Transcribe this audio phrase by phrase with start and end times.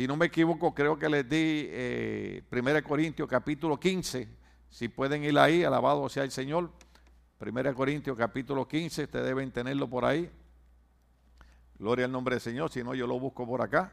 [0.00, 4.26] si no me equivoco, creo que les di eh, 1 Corintios capítulo 15.
[4.70, 6.70] Si pueden ir ahí, alabado sea el Señor.
[7.38, 10.30] 1 Corintios capítulo 15, ustedes deben tenerlo por ahí.
[11.78, 13.92] Gloria al nombre del Señor, si no yo lo busco por acá.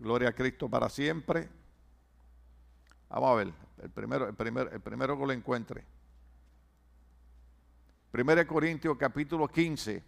[0.00, 1.48] Gloria a Cristo para siempre.
[3.10, 3.52] Vamos a ver,
[3.84, 5.84] el primero, el primero, el primero que lo encuentre.
[8.12, 10.02] 1 Corintios capítulo 15.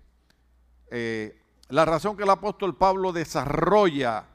[0.91, 4.32] Eh, la razón que el apóstol Pablo desarrolla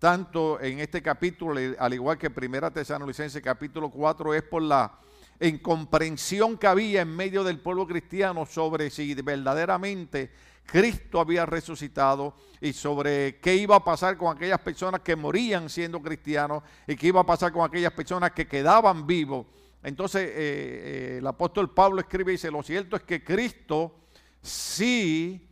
[0.00, 4.98] tanto en este capítulo, al igual que Primera Tesalonicense capítulo 4, es por la
[5.38, 10.30] incomprensión que había en medio del pueblo cristiano sobre si verdaderamente
[10.64, 16.00] Cristo había resucitado y sobre qué iba a pasar con aquellas personas que morían siendo
[16.00, 19.46] cristianos y qué iba a pasar con aquellas personas que quedaban vivos.
[19.82, 23.96] Entonces eh, eh, el apóstol Pablo escribe y dice, lo cierto es que Cristo
[24.40, 25.46] sí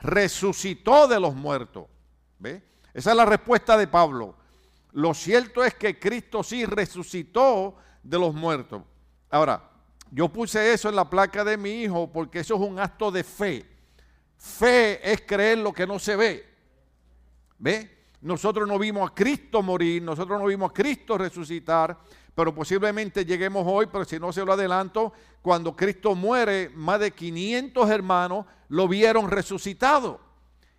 [0.00, 1.86] resucitó de los muertos.
[2.38, 2.67] ¿Ve?
[2.98, 4.34] Esa es la respuesta de Pablo.
[4.90, 8.82] Lo cierto es que Cristo sí resucitó de los muertos.
[9.30, 9.70] Ahora,
[10.10, 13.22] yo puse eso en la placa de mi hijo porque eso es un acto de
[13.22, 13.64] fe.
[14.36, 16.44] Fe es creer lo que no se ve.
[17.60, 17.98] ¿Ve?
[18.20, 21.96] Nosotros no vimos a Cristo morir, nosotros no vimos a Cristo resucitar,
[22.34, 27.12] pero posiblemente lleguemos hoy, pero si no se lo adelanto, cuando Cristo muere, más de
[27.12, 30.18] 500 hermanos lo vieron resucitado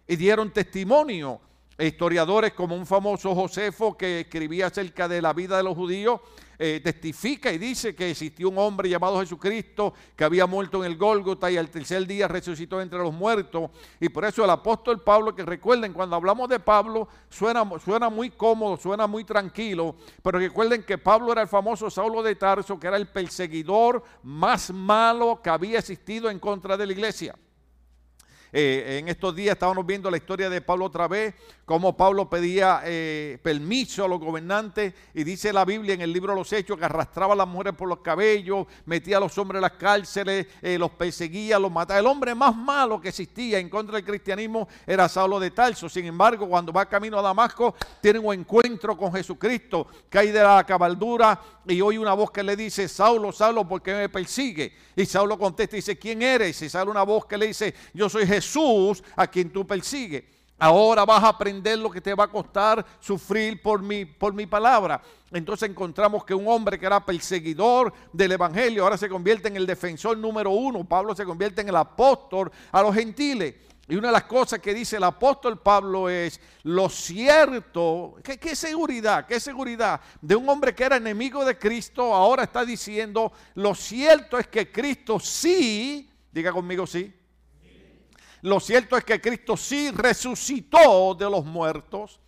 [0.06, 1.39] y dieron testimonio
[1.88, 6.20] historiadores como un famoso Josefo que escribía acerca de la vida de los judíos,
[6.62, 10.98] eh, testifica y dice que existió un hombre llamado Jesucristo que había muerto en el
[10.98, 13.72] Gólgota y al tercer día resucitó entre los muertos.
[13.98, 18.32] Y por eso el apóstol Pablo, que recuerden, cuando hablamos de Pablo, suena, suena muy
[18.32, 22.88] cómodo, suena muy tranquilo, pero recuerden que Pablo era el famoso Saulo de Tarso, que
[22.88, 27.36] era el perseguidor más malo que había existido en contra de la iglesia.
[28.52, 32.81] Eh, en estos días estábamos viendo la historia de Pablo otra vez, cómo Pablo pedía
[32.83, 36.77] eh, permiso a los gobernantes y dice la Biblia en el libro de los Hechos
[36.77, 40.47] que arrastraba a las mujeres por los cabellos, metía a los hombres en las cárceles,
[40.64, 41.99] eh, los perseguía, los mataba.
[41.99, 45.88] El hombre más malo que existía en contra del cristianismo era Saulo de Tarso.
[45.88, 50.64] Sin embargo, cuando va camino a Damasco, tiene un encuentro con Jesucristo, cae de la
[50.64, 54.73] cabaldura y oye una voz que le dice, Saulo, Saulo, ¿por qué me persigue?
[54.95, 56.59] Y Saulo contesta y dice, ¿quién eres?
[56.64, 58.39] Y sale una voz que le dice, yo soy Jesús
[59.16, 60.23] a quien tú persigues.
[60.61, 64.45] Ahora vas a aprender lo que te va a costar sufrir por mi, por mi
[64.45, 65.02] palabra.
[65.32, 69.66] Entonces encontramos que un hombre que era perseguidor del Evangelio ahora se convierte en el
[69.66, 70.83] defensor número uno.
[70.83, 73.55] Pablo se convierte en el apóstol a los gentiles.
[73.88, 78.56] Y una de las cosas que dice el apóstol Pablo es, lo cierto, ¿qué, ¿qué,
[78.56, 79.26] seguridad?
[79.26, 80.02] ¿Qué seguridad?
[80.21, 84.71] De un hombre que era enemigo de Cristo, ahora está diciendo, lo cierto es que
[84.71, 87.11] Cristo sí, diga conmigo sí,
[88.42, 92.20] lo cierto es que Cristo sí resucitó de los muertos.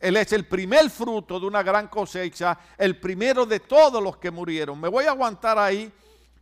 [0.00, 4.30] Él es el primer fruto de una gran cosecha, el primero de todos los que
[4.30, 4.80] murieron.
[4.80, 5.92] Me voy a aguantar ahí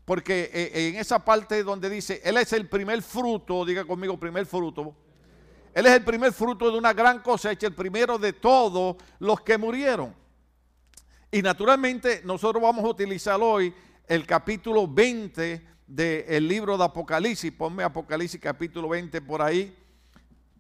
[0.05, 4.47] porque eh, en esa parte donde dice, Él es el primer fruto, diga conmigo, primer
[4.47, 4.95] fruto.
[5.75, 9.59] Él es el primer fruto de una gran cosecha, el primero de todos los que
[9.59, 10.15] murieron.
[11.31, 13.75] Y naturalmente nosotros vamos a utilizar hoy
[14.07, 19.75] el capítulo 20 del libro de Apocalipsis, ponme Apocalipsis capítulo 20 por ahí,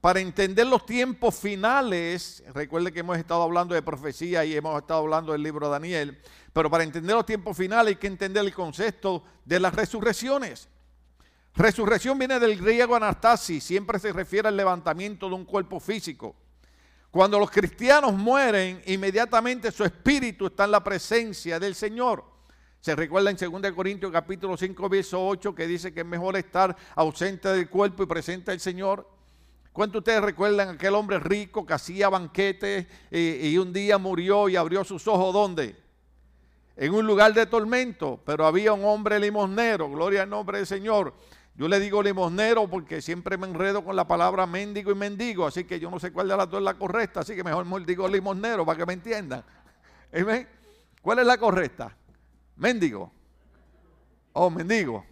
[0.00, 5.00] para entender los tiempos finales, recuerde que hemos estado hablando de profecía y hemos estado
[5.00, 6.22] hablando del libro de Daniel,
[6.52, 10.68] pero para entender los tiempos finales hay que entender el concepto de las resurrecciones.
[11.54, 16.36] Resurrección viene del griego anastasis, siempre se refiere al levantamiento de un cuerpo físico.
[17.10, 22.35] Cuando los cristianos mueren, inmediatamente su espíritu está en la presencia del Señor.
[22.86, 26.76] Se recuerda en 2 Corintios capítulo 5, verso 8, que dice que es mejor estar
[26.94, 29.10] ausente del cuerpo y presente al Señor.
[29.72, 34.54] ¿Cuántos ustedes recuerdan aquel hombre rico que hacía banquetes y, y, un día murió y
[34.54, 35.34] abrió sus ojos?
[35.34, 35.74] ¿Dónde?
[36.76, 41.12] En un lugar de tormento, pero había un hombre limosnero, gloria al nombre del Señor.
[41.56, 45.64] Yo le digo limosnero porque siempre me enredo con la palabra mendigo y mendigo, así
[45.64, 48.06] que yo no sé cuál de las dos es la correcta, así que mejor digo
[48.06, 49.42] limosnero para que me entiendan.
[51.02, 51.92] ¿Cuál es la correcta?
[52.56, 53.12] Mendigo.
[54.32, 55.04] Oh, mendigo.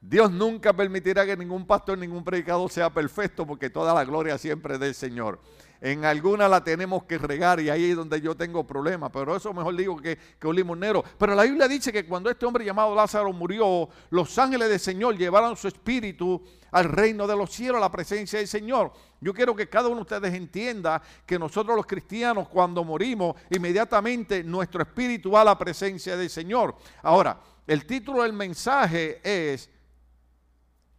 [0.00, 4.74] Dios nunca permitirá que ningún pastor, ningún predicador sea perfecto porque toda la gloria siempre
[4.74, 5.40] es del Señor.
[5.80, 9.52] En alguna la tenemos que regar y ahí es donde yo tengo problemas, pero eso
[9.52, 11.04] mejor digo que, que un limonero.
[11.18, 15.16] Pero la Biblia dice que cuando este hombre llamado Lázaro murió, los ángeles del Señor
[15.16, 16.42] llevaron su espíritu
[16.72, 18.92] al reino de los cielos, a la presencia del Señor.
[19.20, 24.44] Yo quiero que cada uno de ustedes entienda que nosotros los cristianos cuando morimos, inmediatamente
[24.44, 26.76] nuestro espíritu va a la presencia del Señor.
[27.02, 29.70] Ahora, el título del mensaje es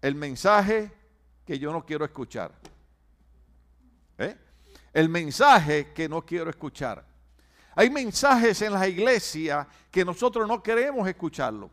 [0.02, 0.92] el mensaje
[1.46, 2.52] que yo no quiero escuchar.
[4.18, 4.36] ¿Eh?
[4.98, 7.06] El mensaje que no quiero escuchar.
[7.76, 11.70] Hay mensajes en la iglesia que nosotros no queremos escucharlo.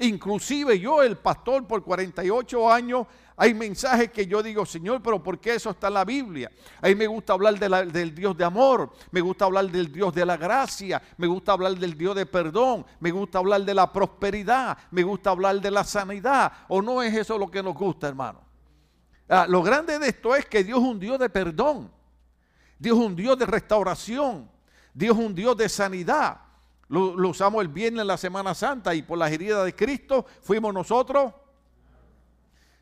[0.00, 5.38] Inclusive yo, el pastor, por 48 años, hay mensajes que yo digo, Señor, pero ¿por
[5.38, 6.50] qué eso está en la Biblia?
[6.82, 10.26] A mí me gusta hablar del Dios de amor, me gusta hablar del Dios de
[10.26, 14.76] la gracia, me gusta hablar del Dios de perdón, me gusta hablar de la prosperidad,
[14.90, 16.50] me gusta hablar de la sanidad.
[16.66, 18.40] ¿O no es eso lo que nos gusta, hermano?
[19.28, 21.94] Ah, lo grande de esto es que Dios es un Dios de perdón,
[22.78, 24.50] Dios es un Dios de restauración,
[24.92, 26.40] Dios es un Dios de sanidad.
[26.88, 30.72] Lo, usamos el viernes en la Semana Santa y por la herida de Cristo fuimos
[30.72, 31.32] nosotros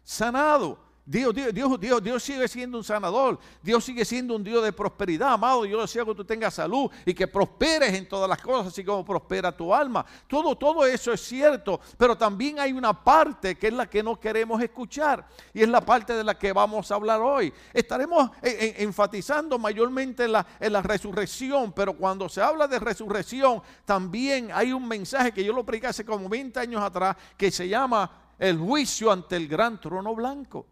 [0.02, 0.79] sanados.
[1.06, 3.39] Dios, Dios, Dios, Dios, sigue siendo un sanador.
[3.62, 5.67] Dios sigue siendo un Dios de prosperidad, amado.
[5.67, 9.05] Yo deseo que tú tengas salud y que prosperes en todas las cosas, así como
[9.05, 10.05] prospera tu alma.
[10.27, 14.19] Todo, todo eso es cierto, pero también hay una parte que es la que no
[14.19, 17.53] queremos escuchar y es la parte de la que vamos a hablar hoy.
[17.75, 24.89] Estaremos enfatizando mayormente en la, resurrección, pero cuando se habla de resurrección, también hay un
[24.89, 29.12] mensaje que yo lo prediqué hace como 20 años atrás que se llama el juicio
[29.12, 30.67] ante el gran trono blanco.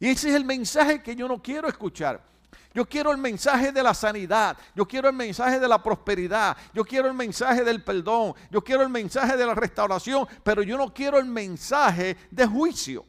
[0.00, 2.22] Y ese es el mensaje que yo no quiero escuchar.
[2.74, 6.84] Yo quiero el mensaje de la sanidad, yo quiero el mensaje de la prosperidad, yo
[6.84, 10.92] quiero el mensaje del perdón, yo quiero el mensaje de la restauración, pero yo no
[10.92, 13.04] quiero el mensaje de juicio.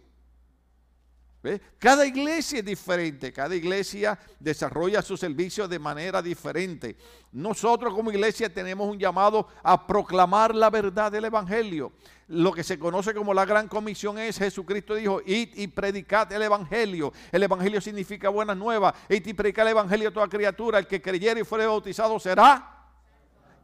[1.77, 6.97] Cada iglesia es diferente, cada iglesia desarrolla su servicio de manera diferente.
[7.31, 11.93] Nosotros como iglesia tenemos un llamado a proclamar la verdad del Evangelio.
[12.27, 16.41] Lo que se conoce como la gran comisión es Jesucristo dijo, id y predicad el
[16.41, 17.13] Evangelio.
[17.31, 18.93] El Evangelio significa buenas nuevas.
[19.07, 20.77] Id y predicad el Evangelio a toda criatura.
[20.77, 22.85] El que creyere y fuere bautizado será.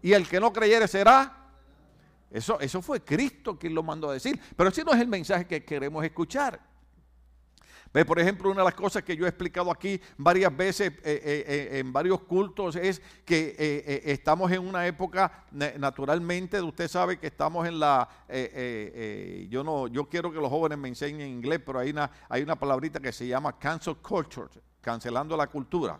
[0.02, 1.46] Y el que no creyere será.
[2.32, 4.40] Eso, eso fue Cristo quien lo mandó a decir.
[4.56, 6.75] Pero ese no es el mensaje que queremos escuchar.
[8.04, 11.46] Por ejemplo, una de las cosas que yo he explicado aquí varias veces eh, eh,
[11.48, 17.66] eh, en varios cultos es que estamos en una época, naturalmente, usted sabe que estamos
[17.66, 18.10] en la,
[19.50, 22.58] yo no, yo quiero que los jóvenes me enseñen inglés, pero hay una, hay una
[22.58, 24.50] palabrita que se llama cancel culture,
[24.82, 25.98] cancelando la cultura,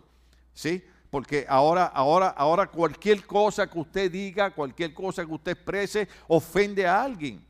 [0.52, 0.84] ¿sí?
[1.08, 6.86] Porque ahora, ahora, ahora cualquier cosa que usted diga, cualquier cosa que usted exprese, ofende
[6.86, 7.42] a alguien.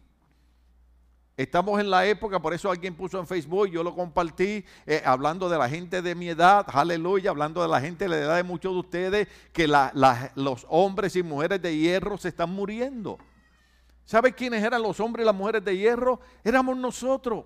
[1.36, 5.50] Estamos en la época, por eso alguien puso en Facebook, yo lo compartí, eh, hablando
[5.50, 8.42] de la gente de mi edad, aleluya, hablando de la gente de la edad de
[8.42, 13.18] muchos de ustedes, que los hombres y mujeres de hierro se están muriendo.
[14.06, 16.20] ¿Sabe quiénes eran los hombres y las mujeres de hierro?
[16.42, 17.44] Éramos nosotros.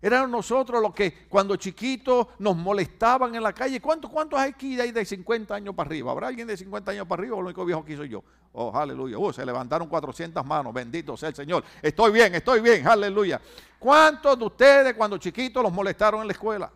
[0.00, 3.80] Eran nosotros los que cuando chiquitos nos molestaban en la calle.
[3.80, 6.12] ¿Cuántos, cuántos hay aquí de 50 años para arriba?
[6.12, 8.22] ¿Habrá alguien de 50 años para arriba o lo único viejo que soy yo?
[8.52, 9.18] Oh, aleluya.
[9.18, 10.72] Uh, se levantaron 400 manos.
[10.72, 11.64] Bendito sea el Señor.
[11.82, 12.86] Estoy bien, estoy bien.
[12.86, 13.40] Aleluya.
[13.78, 16.70] ¿Cuántos de ustedes cuando chiquitos los molestaron en la escuela?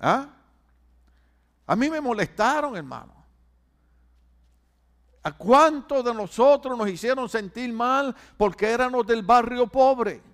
[0.00, 0.26] ¿Ah?
[1.66, 3.12] A mí me molestaron, hermano.
[5.22, 10.29] ¿A cuántos de nosotros nos hicieron sentir mal porque éramos del barrio pobre?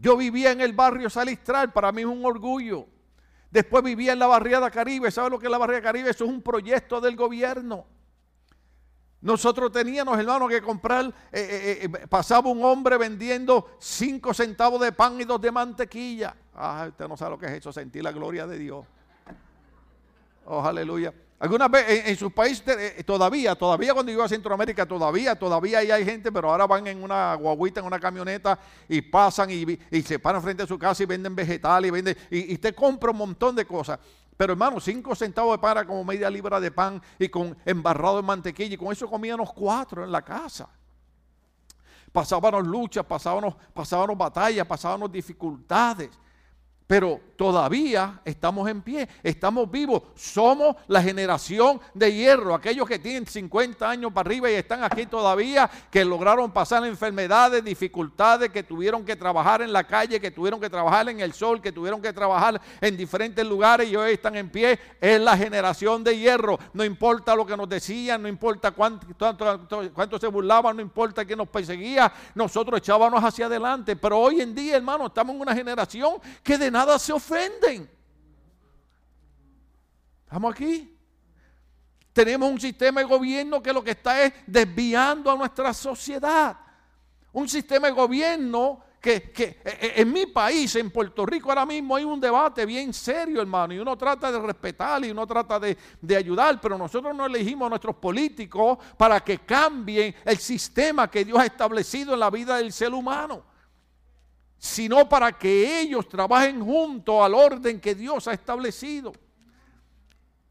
[0.00, 2.86] Yo vivía en el barrio Salistral, para mí es un orgullo.
[3.50, 5.10] Después vivía en la barriada Caribe.
[5.10, 6.10] ¿Sabe lo que es la barriada Caribe?
[6.10, 7.86] Eso es un proyecto del gobierno.
[9.20, 14.92] Nosotros teníamos, hermano, que comprar, eh, eh, eh, pasaba un hombre vendiendo cinco centavos de
[14.92, 16.36] pan y dos de mantequilla.
[16.54, 18.86] Ah, usted no sabe lo que es eso, sentir la gloria de Dios.
[20.44, 21.12] Oh, aleluya.
[21.40, 25.90] Algunas veces en, sus países eh, todavía, todavía cuando iba a Centroamérica, todavía, todavía ahí
[25.90, 30.18] hay gente, pero ahora van en una guaguita, en una camioneta y pasan y, se
[30.18, 33.18] paran frente a su casa y venden vegetales y venden, y, y te compra un
[33.18, 34.00] montón de cosas.
[34.36, 38.22] Pero hermano, cinco centavos de pan como media libra de pan y con embarrado de
[38.22, 40.68] mantequilla y con eso comíamos cuatro en la casa.
[42.10, 46.10] Pasábamos luchas, pasábamos, pasábamos batallas, pasábamos dificultades.
[46.88, 53.26] Pero todavía estamos en pie, estamos vivos, somos la generación de hierro, aquellos que tienen
[53.26, 59.04] 50 años para arriba y están aquí todavía, que lograron pasar enfermedades, dificultades, que tuvieron
[59.04, 62.12] que trabajar en la calle, que tuvieron que trabajar en el sol, que tuvieron que
[62.12, 66.84] trabajar en diferentes lugares y hoy están en pie, es la generación de hierro, no
[66.84, 69.06] importa lo que nos decían, no importa cuánto,
[70.18, 74.76] se burlaban, no importa quién nos perseguía, nosotros echábamos hacia adelante, pero hoy en día
[74.76, 77.90] hermano estamos en una generación que de nada se ofenden.
[80.24, 80.96] ¿Estamos aquí?
[82.12, 86.56] Tenemos un sistema de gobierno que lo que está es desviando a nuestra sociedad.
[87.32, 91.66] Un sistema de gobierno que, que, e, e, en mi país, en Puerto Rico, ahora
[91.66, 95.58] mismo hay un debate bien serio, hermano, y uno trata de respetar y uno trata
[95.58, 101.10] de, de, ayudar, pero nosotros no elegimos a nuestros políticos para que cambien el sistema
[101.10, 103.47] que Dios ha establecido en la vida del ser humano.
[104.58, 109.12] Sino para que ellos trabajen junto al orden que Dios ha establecido.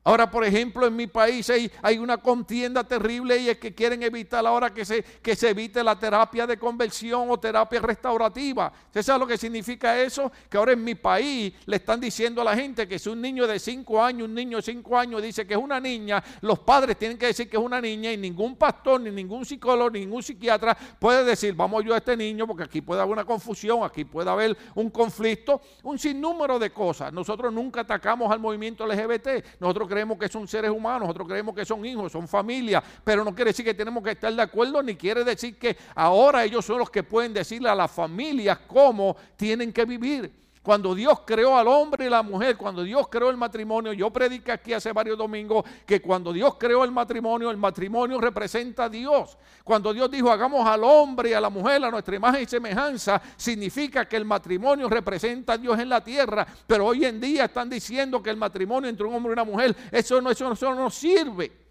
[0.08, 4.02] Ahora, por ejemplo, en mi país hay, hay, una contienda terrible y es que quieren
[4.04, 8.72] evitar ahora que se, que se evite la terapia de conversión o terapia restaurativa.
[8.86, 10.32] ¿Usted sabe lo que significa eso?
[10.50, 13.46] Que ahora en mi país le están diciendo a la gente que si un niño
[13.46, 16.96] de 5 años, un niño de 5 años dice que es una niña, los padres
[16.96, 20.24] tienen que decir que es una niña y ningún pastor, ni ningún psicólogo, ni ningún
[20.24, 24.06] psiquiatra puede decir, vamos yo a este niño porque aquí puede haber una confusión, aquí
[24.06, 27.12] puede haber un conflicto, un sinnúmero de cosas.
[27.12, 29.60] Nosotros nunca atacamos al movimiento LGBT.
[29.60, 33.34] Nosotros creemos que son seres humanos, nosotros creemos que son hijos, son familia, pero no
[33.34, 36.78] quiere decir que tenemos que estar de acuerdo, ni quiere decir que ahora ellos son
[36.78, 40.32] los que pueden decirle a las familias cómo tienen que vivir.
[40.68, 44.52] Cuando Dios creó al hombre y la mujer, cuando Dios creó el matrimonio, yo prediqué
[44.52, 49.38] aquí hace varios domingos que cuando Dios creó el matrimonio, el matrimonio representa a Dios.
[49.64, 53.22] Cuando Dios dijo hagamos al hombre y a la mujer a nuestra imagen y semejanza,
[53.38, 56.46] significa que el matrimonio representa a Dios en la tierra.
[56.68, 59.74] Pero hoy en día están diciendo que el matrimonio entre un hombre y una mujer,
[59.90, 61.67] eso no, eso, eso no sirve.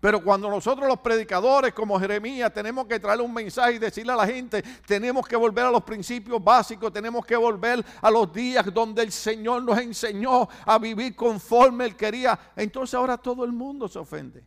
[0.00, 4.16] Pero cuando nosotros los predicadores como Jeremías tenemos que traerle un mensaje y decirle a
[4.16, 8.72] la gente, tenemos que volver a los principios básicos, tenemos que volver a los días
[8.72, 13.88] donde el Señor nos enseñó a vivir conforme Él quería, entonces ahora todo el mundo
[13.88, 14.44] se ofende.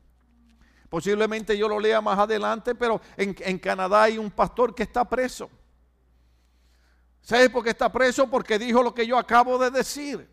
[0.87, 5.03] Posiblemente yo lo lea más adelante, pero en, en Canadá hay un pastor que está
[5.03, 5.49] preso.
[7.21, 8.29] ¿Sabes por qué está preso?
[8.29, 10.29] Porque dijo lo que yo acabo de decir.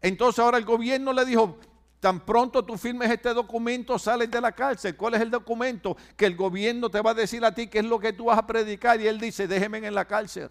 [0.00, 1.58] Entonces ahora el gobierno le dijo,
[2.00, 4.96] Tan pronto tú firmes este documento, sales de la cárcel.
[4.96, 5.96] ¿Cuál es el documento?
[6.16, 8.38] Que el gobierno te va a decir a ti qué es lo que tú vas
[8.38, 8.98] a predicar.
[9.00, 10.50] Y él dice, déjenme en la cárcel.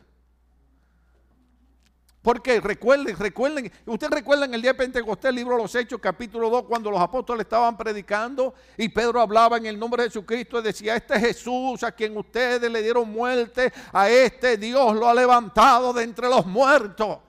[2.21, 6.49] Porque recuerden, recuerden, ustedes recuerdan el día de Pentecostés, el libro de los Hechos, capítulo
[6.49, 10.63] 2, cuando los apóstoles estaban predicando y Pedro hablaba en el nombre de Jesucristo y
[10.63, 15.93] decía, este Jesús a quien ustedes le dieron muerte, a este Dios lo ha levantado
[15.93, 17.19] de entre los muertos.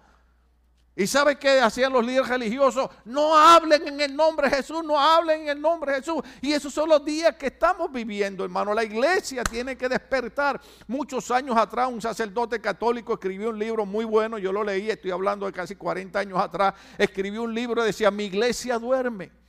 [0.97, 2.91] ¿Y sabe qué hacían los líderes religiosos?
[3.05, 6.23] No hablen en el nombre de Jesús, no hablen en el nombre de Jesús.
[6.43, 8.75] Y esos son los días que estamos viviendo, hermano.
[8.75, 10.61] La iglesia tiene que despertar.
[10.89, 15.13] Muchos años atrás un sacerdote católico escribió un libro muy bueno, yo lo leí, estoy
[15.13, 19.40] hablando de casi 40 años atrás, escribió un libro y decía, mi iglesia duerme.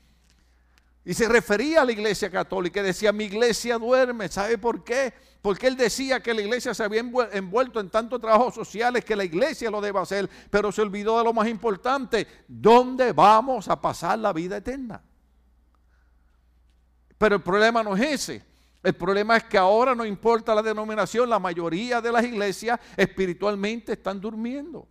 [1.04, 4.28] Y se refería a la iglesia católica y decía, mi iglesia duerme.
[4.28, 5.14] ¿Sabe por qué?
[5.42, 9.24] Porque él decía que la iglesia se había envuelto en tantos trabajos sociales que la
[9.24, 14.20] iglesia lo debe hacer, pero se olvidó de lo más importante, ¿dónde vamos a pasar
[14.20, 15.02] la vida eterna?
[17.18, 18.46] Pero el problema no es ese.
[18.84, 23.94] El problema es que ahora no importa la denominación, la mayoría de las iglesias espiritualmente
[23.94, 24.88] están durmiendo.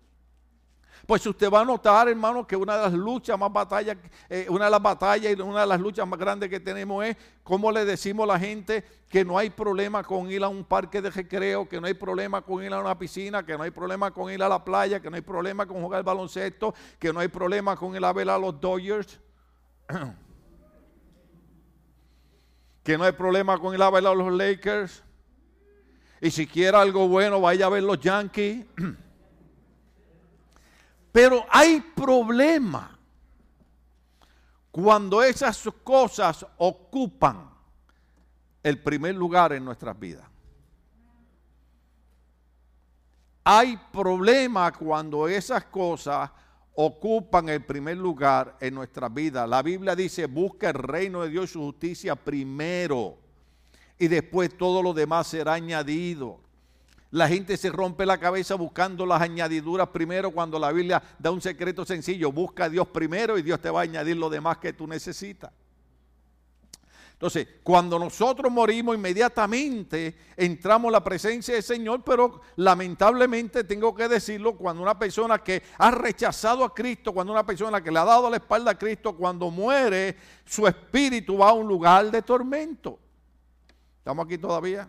[1.11, 3.97] Pues usted va a notar, hermano, que una de las luchas más batallas,
[4.29, 7.17] eh, una de las batallas y una de las luchas más grandes que tenemos es
[7.43, 11.03] cómo le decimos a la gente que no hay problema con ir a un parque
[11.03, 14.13] de recreo, que no hay problema con ir a una piscina, que no hay problema
[14.13, 17.27] con ir a la playa, que no hay problema con jugar baloncesto, que no hay
[17.27, 19.19] problema con ir a ver a los Dodgers.
[22.85, 25.03] que no hay problema con ir a ver a los Lakers.
[26.21, 28.65] Y si quiere algo bueno, vaya a ver los Yankees.
[31.13, 32.99] Pero hay problema
[34.71, 37.51] cuando esas cosas ocupan
[38.63, 40.27] el primer lugar en nuestras vidas.
[43.43, 46.31] Hay problema cuando esas cosas
[46.75, 49.49] ocupan el primer lugar en nuestras vidas.
[49.49, 53.19] La Biblia dice, busca el reino de Dios y su justicia primero
[53.99, 56.41] y después todo lo demás será añadido.
[57.13, 61.41] La gente se rompe la cabeza buscando las añadiduras primero cuando la Biblia da un
[61.41, 62.31] secreto sencillo.
[62.31, 65.51] Busca a Dios primero y Dios te va a añadir lo demás que tú necesitas.
[67.21, 74.09] Entonces, cuando nosotros morimos inmediatamente entramos en la presencia del Señor, pero lamentablemente tengo que
[74.09, 78.07] decirlo, cuando una persona que ha rechazado a Cristo, cuando una persona que le ha
[78.07, 82.99] dado la espalda a Cristo, cuando muere, su espíritu va a un lugar de tormento.
[83.99, 84.89] ¿Estamos aquí todavía?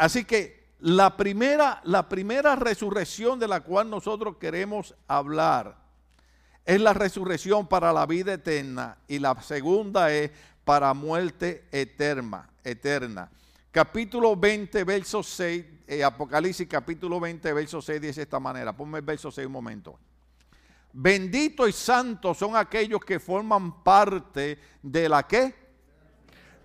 [0.00, 5.76] Así que la primera, la primera resurrección de la cual nosotros queremos hablar
[6.64, 10.30] es la resurrección para la vida eterna y la segunda es
[10.64, 12.48] para muerte eterna.
[12.64, 13.30] eterna.
[13.70, 18.74] Capítulo 20, verso 6, eh, Apocalipsis capítulo 20, verso 6 dice de esta manera.
[18.74, 19.98] Ponme el verso 6 un momento.
[20.94, 25.59] Bendito y santo son aquellos que forman parte de la que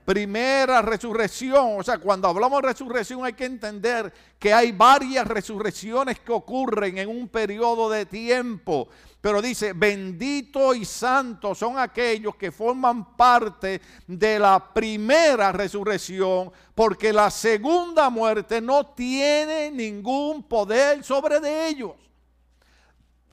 [0.05, 1.79] primera resurrección.
[1.79, 6.99] O sea, cuando hablamos de resurrección hay que entender que hay varias resurrecciones que ocurren
[6.99, 8.87] en un periodo de tiempo.
[9.19, 17.11] Pero dice, bendito y santo son aquellos que forman parte de la primera resurrección, porque
[17.11, 21.93] la segunda muerte no tiene ningún poder sobre de ellos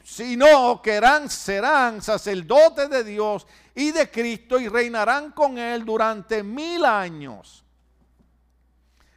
[0.04, 6.42] sino que eran, serán sacerdotes de Dios y de Cristo y reinarán con Él durante
[6.42, 7.64] mil años.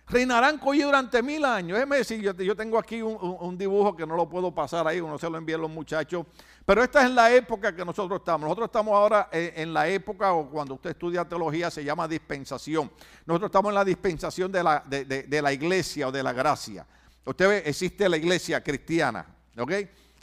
[0.08, 1.76] Reinarán con Él durante mil años.
[1.76, 5.30] Déjeme decir, yo, tengo aquí un, dibujo que no lo puedo pasar ahí, uno se
[5.30, 6.26] lo envía a los muchachos.
[6.66, 8.42] Pero esta es la época que nosotros estamos.
[8.42, 12.92] Nosotros estamos ahora en, la época, o cuando usted estudia teología, se llama dispensación.
[13.26, 16.86] Nosotros estamos en la dispensación de la, de la iglesia o de la gracia.
[17.26, 19.26] Usted ve, existe la iglesia cristiana,
[19.58, 19.72] ¿ok?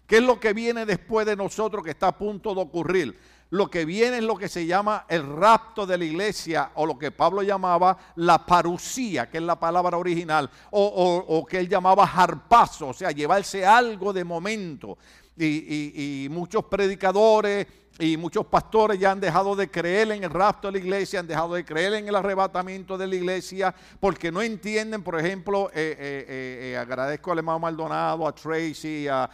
[0.06, 3.18] ¿Qué es lo que viene después de nosotros que está a punto de ocurrir?
[3.52, 6.98] Lo que viene es lo que se llama el rapto de la iglesia o lo
[6.98, 12.88] que Pablo llamaba la parucía, que es la palabra original, o, que él llamaba harpazo,
[12.88, 14.96] o sea, llevarse algo de momento.
[15.36, 17.66] y muchos predicadores
[17.98, 21.26] y muchos pastores ya han dejado de creer en el rapto de la iglesia, han
[21.26, 25.96] dejado de creer en el arrebatamiento de la iglesia, porque no entienden, por ejemplo, eh,
[25.98, 29.28] eh, eh, agradezco al hermano Maldonado, a Tracy, a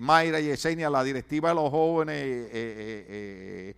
[0.00, 3.76] Mayra y Esenia, la directiva de los jóvenes,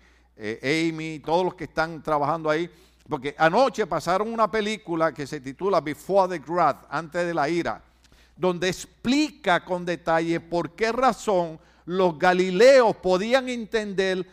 [0.62, 2.70] Amy, todos los que están trabajando ahí,
[3.06, 7.82] porque anoche pasaron una película que se titula Before the Wrath, antes de la ira,
[8.34, 14.26] donde explica con detalle por qué razón los galileos podían entender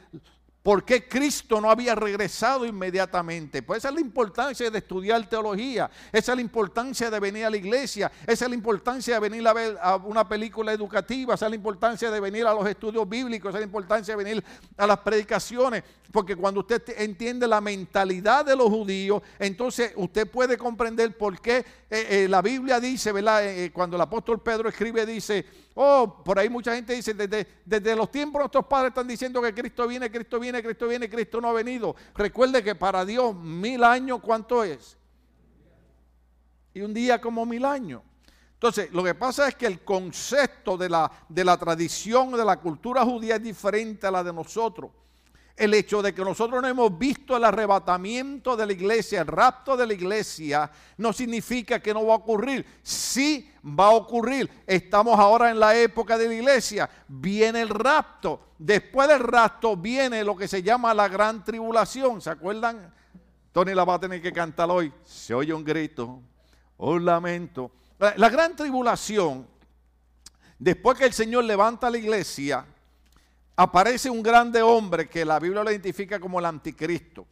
[0.63, 3.63] ¿Por qué Cristo no había regresado inmediatamente?
[3.63, 7.49] Pues esa es la importancia de estudiar teología, esa es la importancia de venir a
[7.49, 11.49] la iglesia, esa es la importancia de venir a ver una película educativa, esa es
[11.49, 14.43] la importancia de venir a los estudios bíblicos, esa es la importancia de venir
[14.77, 20.59] a las predicaciones, porque cuando usted entiende la mentalidad de los judíos, entonces usted puede
[20.59, 23.45] comprender por qué eh, eh, la Biblia dice, ¿verdad?
[23.45, 27.95] Eh, cuando el apóstol Pedro escribe, dice, oh, por ahí mucha gente dice, desde, desde
[27.95, 31.49] los tiempos nuestros padres están diciendo que Cristo viene, Cristo viene, Cristo viene, Cristo no
[31.49, 31.95] ha venido.
[32.15, 34.97] Recuerde que para Dios mil años, ¿cuánto es?
[36.73, 38.01] Y un día como mil años.
[38.53, 42.59] Entonces, lo que pasa es que el concepto de la, de la tradición, de la
[42.59, 44.91] cultura judía es diferente a la de nosotros
[45.55, 49.77] el hecho de que nosotros no hemos visto el arrebatamiento de la iglesia, el rapto
[49.77, 52.65] de la iglesia, no significa que no va a ocurrir.
[52.81, 54.49] Sí va a ocurrir.
[54.65, 56.89] Estamos ahora en la época de la iglesia.
[57.07, 58.47] Viene el rapto.
[58.57, 62.21] Después del rapto viene lo que se llama la gran tribulación.
[62.21, 62.93] ¿Se acuerdan?
[63.51, 64.93] Tony la va a tener que cantar hoy.
[65.03, 66.21] Se oye un grito,
[66.77, 67.71] un lamento.
[67.99, 69.47] La, gran tribulación,
[70.57, 72.65] después que el Señor levanta la iglesia,
[73.55, 77.25] aparece un grande hombre que la Biblia lo identifica como el anticristo.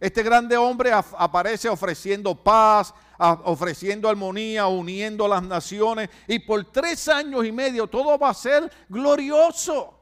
[0.00, 7.44] Este grande hombre aparece ofreciendo paz, ofreciendo armonía, uniendo las naciones y por tres años
[7.44, 9.97] y medio todo va a ser glorioso.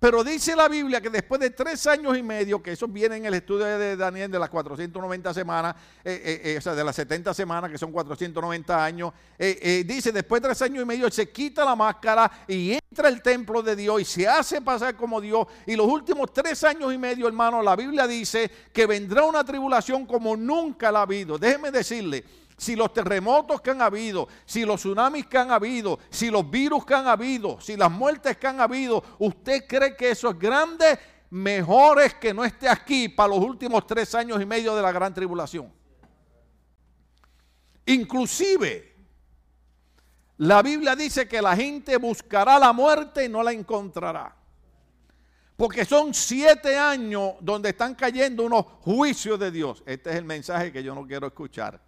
[0.00, 3.26] Pero dice la Biblia que después de tres años y medio, que eso viene en
[3.26, 6.94] el estudio de Daniel de las 490 semanas, eh, eh, eh, o sea, de las
[6.94, 9.12] 70 semanas, que son 490 años,
[9.84, 13.60] dice, después de tres años y medio, se quita la máscara y entra el templo
[13.60, 15.48] de Dios y se hace pasar como Dios.
[15.66, 20.06] Y los últimos tres años y medio, hermano, la Biblia dice que vendrá una tribulación
[20.06, 21.38] como nunca la ha habido.
[21.38, 22.24] Déjeme decirle,
[22.58, 26.84] si los terremotos que han habido, si los tsunamis que han habido, si los virus
[26.84, 30.98] que han habido, si las muertes que han habido, ¿usted cree que eso es grande?
[31.30, 34.90] Mejor es que no esté aquí para los últimos tres años y medio de la
[34.90, 35.72] gran tribulación.
[37.86, 38.96] Inclusive,
[40.38, 44.34] la Biblia dice que la gente buscará la muerte y no la encontrará.
[45.56, 49.82] Porque son siete años donde están cayendo unos juicios de Dios.
[49.86, 51.87] Este es el mensaje que yo no quiero escuchar.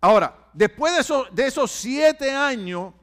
[0.00, 2.94] Ahora, después de, eso, de esos siete años,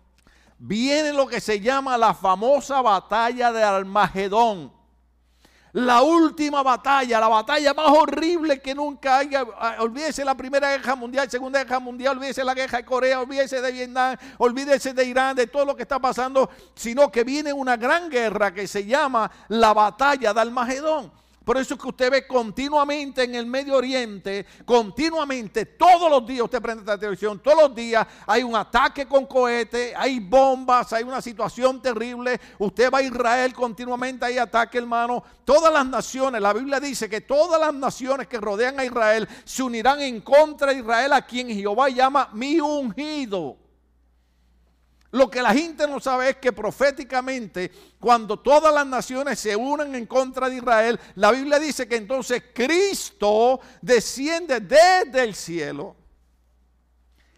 [0.57, 4.75] viene lo que se llama la famosa batalla de Armagedón.
[5.73, 9.45] La última batalla, la batalla más horrible que nunca haya.
[9.59, 13.61] Ah, olvídese la Primera Guerra Mundial, Segunda Guerra Mundial, olvídese la Guerra de Corea, olvídese
[13.61, 17.77] de Vietnam, olvídese de Irán, de todo lo que está pasando, sino que viene una
[17.77, 21.11] gran guerra que se llama la batalla de Armagedón.
[21.47, 26.43] Por eso es que usted ve continuamente en el Medio Oriente, continuamente, todos los días,
[26.43, 31.05] usted prende la televisión, todos los días hay un ataque con cohetes, hay bombas, hay
[31.05, 32.37] una situación terrible.
[32.59, 35.23] Usted va a Israel, continuamente hay ataque, hermano.
[35.45, 39.63] Todas las naciones, la Biblia dice que todas las naciones que rodean a Israel se
[39.63, 43.66] unirán en contra de Israel, a quien Jehová llama mi ungido.
[45.11, 49.95] Lo que la gente no sabe es que proféticamente, cuando todas las naciones se unen
[49.95, 55.95] en contra de Israel, la Biblia dice que entonces Cristo desciende desde el cielo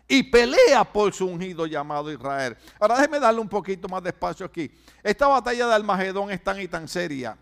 [0.07, 2.57] y pelea por su ungido llamado Israel.
[2.79, 4.71] Ahora déjeme darle un poquito más de espacio aquí.
[5.03, 7.37] Esta batalla de Almagedón es tan y tan seria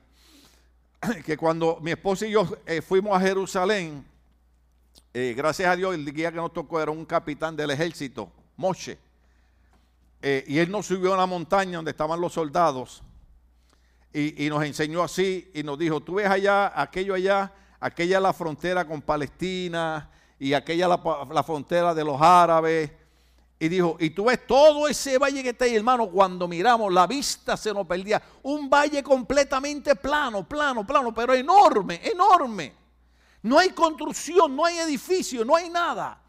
[1.25, 4.05] que cuando mi esposa y yo eh, fuimos a Jerusalén,
[5.13, 9.06] eh, gracias a Dios, el guía que nos tocó era un capitán del ejército, Moshe.
[10.21, 13.03] Eh, y él nos subió a la montaña donde estaban los soldados
[14.13, 18.85] y, nos enseñó así y nos dijo, tú ves allá, aquello allá, aquella la frontera
[18.85, 22.89] con Palestina y aquella la, la frontera de los árabes.
[23.59, 27.05] Y dijo, y tú ves todo ese valle que está ahí, hermano, cuando miramos, la
[27.05, 28.21] vista se nos perdía.
[28.43, 32.73] Un valle completamente plano, plano, plano, pero enorme, enorme.
[33.43, 36.21] No hay construcción, no hay edificio, no hay nada.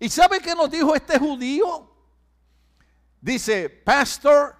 [0.00, 1.88] ¿Y sabe qué nos dijo este judío?
[3.20, 4.56] Dice, pastor,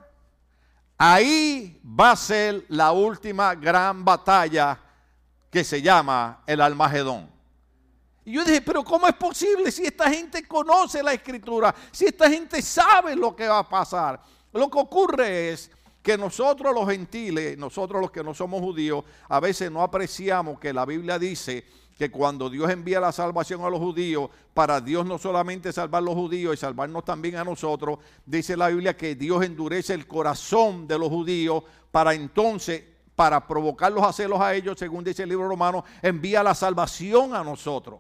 [0.97, 4.79] ahí va a ser la última gran batalla
[5.51, 7.31] que se llama el Almagedón.
[8.25, 11.75] Y yo dije, pero ¿cómo es posible si esta gente conoce la escritura?
[11.91, 14.21] Si esta gente sabe lo que va a pasar.
[14.53, 15.71] Lo que ocurre es
[16.03, 20.73] que nosotros los gentiles, nosotros los que no somos judíos, a veces no apreciamos que
[20.73, 21.65] la Biblia dice
[21.99, 26.05] que cuando Dios envía la salvación a los judíos, para Dios no solamente salvar a
[26.05, 30.87] los judíos y salvarnos también a nosotros, dice la Biblia que Dios endurece el corazón
[30.87, 32.85] de los judíos para entonces,
[33.17, 37.43] para provocarlos a celos a ellos, según dice el libro romano, envía la salvación a
[37.43, 37.99] nosotros.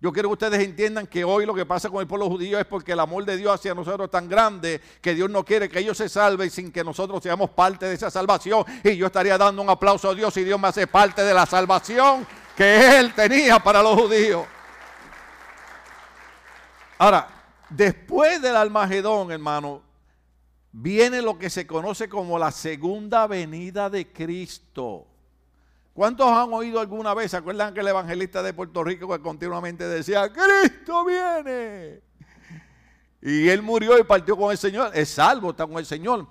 [0.00, 2.64] Yo quiero que ustedes entiendan que hoy lo que pasa con el pueblo judío es
[2.64, 5.80] porque el amor de Dios hacia nosotros es tan grande que Dios no quiere que
[5.80, 8.64] ellos se salven sin que nosotros seamos parte de esa salvación.
[8.84, 11.44] Y yo estaría dando un aplauso a Dios si Dios me hace parte de la
[11.44, 12.26] salvación
[12.58, 14.44] que él tenía para los judíos.
[16.98, 17.28] Ahora,
[17.70, 19.80] después del Almagedón, hermano,
[20.72, 25.06] viene lo que se conoce como la segunda venida de Cristo.
[25.94, 27.30] ¿Cuántos han oído alguna vez?
[27.30, 32.00] ¿Se acuerdan que el evangelista de Puerto Rico que continuamente decía, Cristo viene?
[33.22, 34.90] Y él murió y partió con el Señor.
[34.94, 36.26] Es salvo, está con el Señor.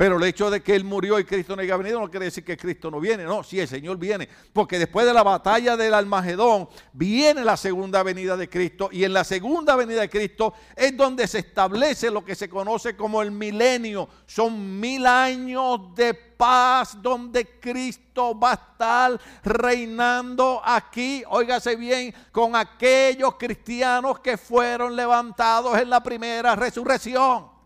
[0.00, 2.42] Pero el hecho de que Él murió y Cristo no haya venido no quiere decir
[2.42, 3.22] que Cristo no viene.
[3.24, 4.26] No, sí, el Señor viene.
[4.50, 8.88] Porque después de la batalla del Almagedón viene la segunda venida de Cristo.
[8.90, 12.96] Y en la segunda venida de Cristo es donde se establece lo que se conoce
[12.96, 14.08] como el milenio.
[14.24, 21.22] Son mil años de paz donde Cristo va a estar reinando aquí.
[21.28, 27.59] Óigase bien, con aquellos cristianos que fueron levantados en la primera resurrección.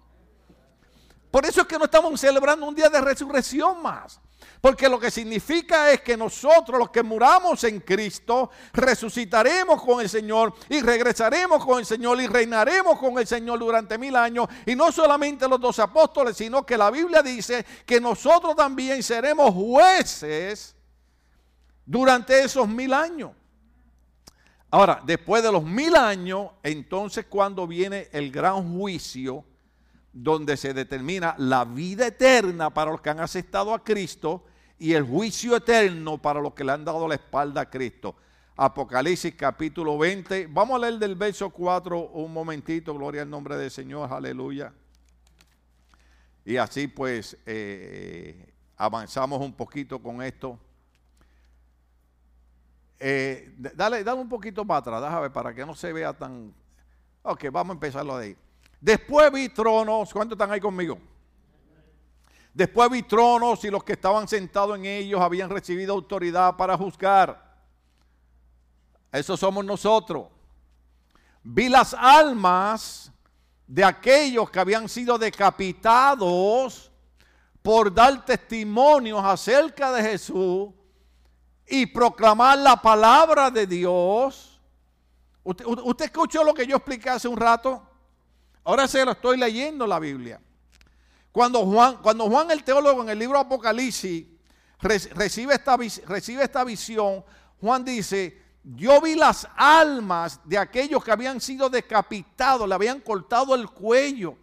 [1.35, 4.21] Por eso es que no estamos celebrando un día de resurrección más.
[4.61, 10.09] Porque lo que significa es que nosotros, los que muramos en Cristo, resucitaremos con el
[10.09, 14.47] Señor y regresaremos con el Señor y reinaremos con el Señor durante mil años.
[14.65, 19.53] Y no solamente los dos apóstoles, sino que la Biblia dice que nosotros también seremos
[19.53, 20.77] jueces
[21.85, 23.33] durante esos mil años.
[24.71, 29.45] Ahora, después de los mil años, entonces cuando viene el gran juicio,
[30.15, 34.45] donde se determina la vida eterna para los que han aceptado a Cristo
[34.79, 38.15] y el juicio eterno para los que le han dado la espalda a Cristo.
[38.57, 40.47] Apocalipsis capítulo 20.
[40.47, 44.73] Vamos a leer del verso 4 un momentito, gloria al nombre del Señor, aleluya.
[46.45, 50.57] Y así pues eh, avanzamos un poquito con esto.
[53.01, 56.55] Eh, dale, dale un poquito para atrás, déjame para que no se vea tan...
[57.23, 58.37] Ok, vamos a empezarlo de ahí.
[58.81, 60.99] Después vi tronos, ¿cuántos están ahí conmigo?
[62.53, 67.43] Después vi tronos y los que estaban sentados en ellos habían recibido autoridad para juzgar.
[69.11, 70.29] Eso somos nosotros.
[71.43, 73.13] Vi las almas
[73.67, 76.93] de aquellos que habían sido decapitados
[77.61, 80.69] por dar testimonios acerca de Jesús
[81.67, 84.61] y proclamar la palabra de Dios.
[85.43, 87.83] ¿Usted, usted escuchó lo que yo expliqué hace un rato?
[88.65, 90.41] Ahora se lo estoy leyendo la Biblia.
[91.31, 94.27] Cuando Juan, cuando Juan el teólogo en el libro Apocalipsis
[94.81, 97.25] recibe esta, recibe esta visión,
[97.61, 103.55] Juan dice, yo vi las almas de aquellos que habían sido decapitados, le habían cortado
[103.55, 104.37] el cuello.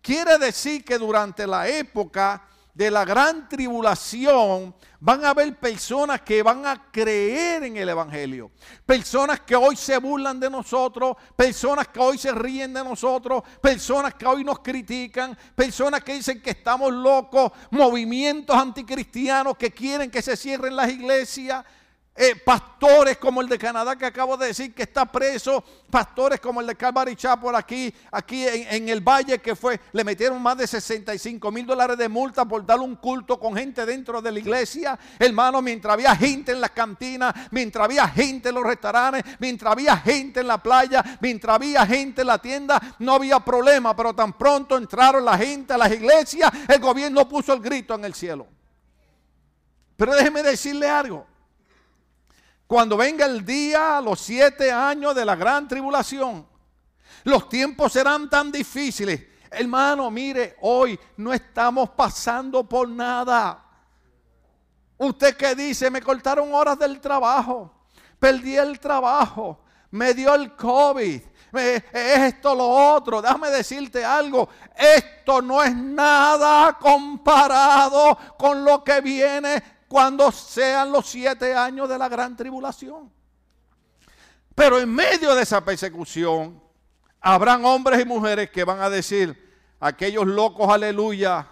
[0.00, 2.48] Quiere decir que durante la época
[2.78, 8.52] de la gran tribulación, van a haber personas que van a creer en el Evangelio.
[8.86, 14.14] Personas que hoy se burlan de nosotros, personas que hoy se ríen de nosotros, personas
[14.14, 20.22] que hoy nos critican, personas que dicen que estamos locos, movimientos anticristianos que quieren que
[20.22, 21.64] se cierren las iglesias.
[22.20, 26.60] Eh, pastores como el de Canadá que acabo de decir que está preso, pastores como
[26.60, 30.66] el de Calvary Chapel aquí, aquí en, el valle que fue, le metieron más de
[30.66, 34.98] 65 mil dólares de multa por dar un culto con gente dentro de la iglesia.
[35.16, 39.96] Hermano, mientras había gente en las cantinas, mientras había gente en los restaurantes, mientras había
[39.98, 44.32] gente en la playa, mientras había gente en la tienda, no había problema, pero tan
[44.32, 48.48] pronto entraron la gente a las iglesias, el gobierno puso el grito en el cielo.
[49.96, 51.37] Pero déjeme decirle algo.
[52.68, 56.46] Cuando venga el día, los siete años de la gran tribulación,
[57.24, 59.22] los tiempos serán tan difíciles.
[59.50, 63.64] Hermano, mire, hoy no estamos pasando por nada.
[64.98, 67.72] Usted que dice, me cortaron horas del trabajo,
[68.20, 71.22] perdí el trabajo, me dio el COVID,
[71.54, 73.22] es esto, lo otro.
[73.22, 74.46] Déjame decirte algo.
[74.76, 81.98] Esto no es nada comparado con lo que viene cuando sean los siete años de
[81.98, 83.10] la gran tribulación.
[84.54, 86.62] Pero en medio de esa persecución,
[87.20, 89.48] habrán hombres y mujeres que van a decir,
[89.80, 91.48] aquellos locos, aleluya,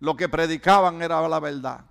[0.00, 1.84] lo que predicaban era la verdad.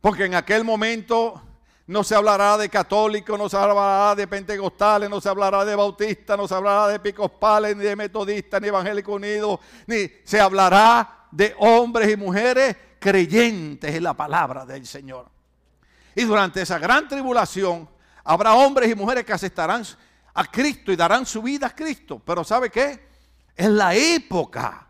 [0.00, 1.42] Porque en aquel momento
[1.86, 6.38] no se hablará de católicos, no se hablará de pentecostales, no se hablará de bautistas,
[6.38, 11.54] no se hablará de episcopales, ni de metodistas, ni evangélicos unidos, ni se hablará de
[11.58, 15.30] hombres y mujeres creyentes en la palabra del Señor.
[16.14, 17.88] Y durante esa gran tribulación
[18.24, 19.84] habrá hombres y mujeres que aceptarán
[20.34, 22.20] a Cristo y darán su vida a Cristo.
[22.24, 23.08] Pero ¿sabe qué?
[23.56, 24.86] En la época.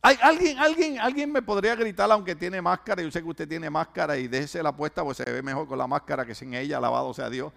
[0.00, 3.02] ¿Hay alguien, alguien, alguien me podría gritar aunque tiene máscara.
[3.02, 5.78] Yo sé que usted tiene máscara y déjese la puesta pues se ve mejor con
[5.78, 6.78] la máscara que sin ella.
[6.78, 7.52] Alabado sea Dios.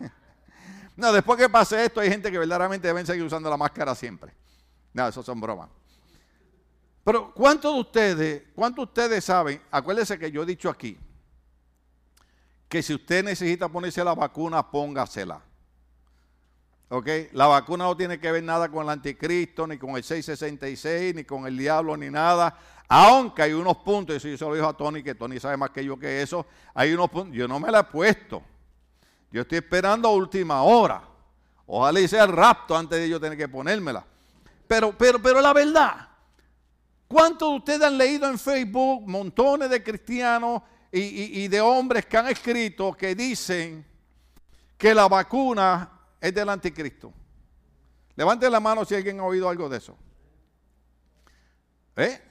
[0.96, 4.32] no, después que pase esto hay gente que verdaderamente deben seguir usando la máscara siempre.
[4.92, 5.68] No, eso son bromas.
[7.06, 9.62] Pero ¿cuántos de ustedes, cuántos de ustedes saben?
[9.70, 10.98] Acuérdense que yo he dicho aquí
[12.68, 15.40] que si usted necesita ponerse la vacuna, póngasela.
[16.88, 17.08] ¿Ok?
[17.30, 21.22] La vacuna no tiene que ver nada con el anticristo, ni con el 666, ni
[21.22, 22.58] con el diablo, ni nada.
[22.88, 25.56] Aunque hay unos puntos, y eso yo se lo digo a Tony, que Tony sabe
[25.56, 28.42] más que yo que eso, hay unos puntos, yo no me la he puesto.
[29.30, 31.04] Yo estoy esperando a última hora.
[31.68, 34.04] Ojalá hice el rapto antes de yo tener que ponérmela.
[34.66, 36.15] Pero, pero, pero la verdad,
[37.08, 42.28] ¿Cuántos de ustedes han leído en Facebook montones de cristianos y, de hombres que han
[42.28, 43.86] escrito que dicen
[44.76, 45.90] que la vacuna
[46.20, 47.12] es del anticristo?
[48.16, 49.96] Levanten la mano si alguien ha oído algo de eso.
[51.96, 52.22] ¿Eh?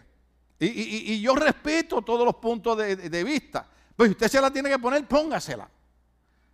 [0.60, 3.66] Y, yo respeto todos los puntos de, de vista.
[3.96, 5.70] Pues usted se la tiene que poner, póngasela.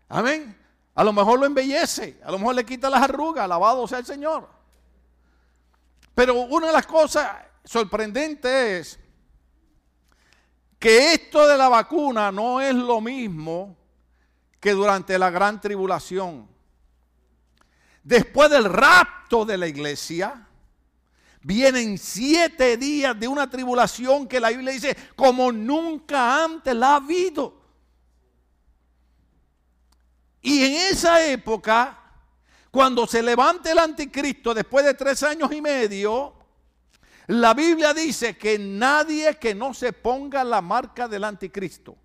[0.09, 0.57] Amén.
[0.93, 4.05] A lo mejor lo embellece, a lo mejor le quita las arrugas, alabado sea el
[4.05, 4.47] Señor.
[6.13, 7.27] Pero una de las cosas
[7.63, 8.99] sorprendente es
[10.79, 13.77] que esto de la vacuna no es lo mismo
[14.59, 16.47] que durante la gran tribulación.
[18.03, 20.47] Después del rapto de la iglesia,
[21.43, 26.95] vienen siete días de una tribulación que la Biblia dice como nunca antes la ha
[26.95, 27.61] habido.
[30.41, 31.97] Y en esa época,
[32.71, 36.40] cuando se levante el anticristo después de tres años y medio,
[37.31, 41.95] la Biblia dice que nadie que no se ponga la marca del anticristo.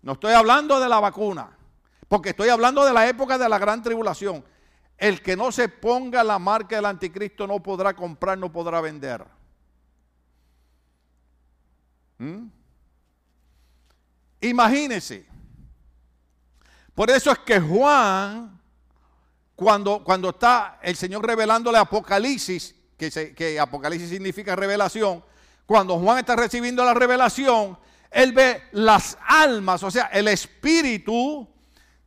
[0.00, 1.54] No estoy hablando de la vacuna,
[2.08, 4.42] porque estoy hablando de la época de la gran tribulación.
[4.96, 9.26] El que no se ponga la marca del anticristo no podrá comprar, no podrá vender.
[12.16, 12.46] ¿Mm?
[14.40, 15.26] Imagínense.
[16.94, 18.58] Por eso es que Juan,
[19.54, 22.74] cuando, cuando está el Señor revelándole Apocalipsis,
[23.10, 25.24] que, Apocalipsis significa revelación,
[25.66, 27.78] cuando Juan está recibiendo la revelación,
[28.10, 31.48] él ve las almas, o sea, el espíritu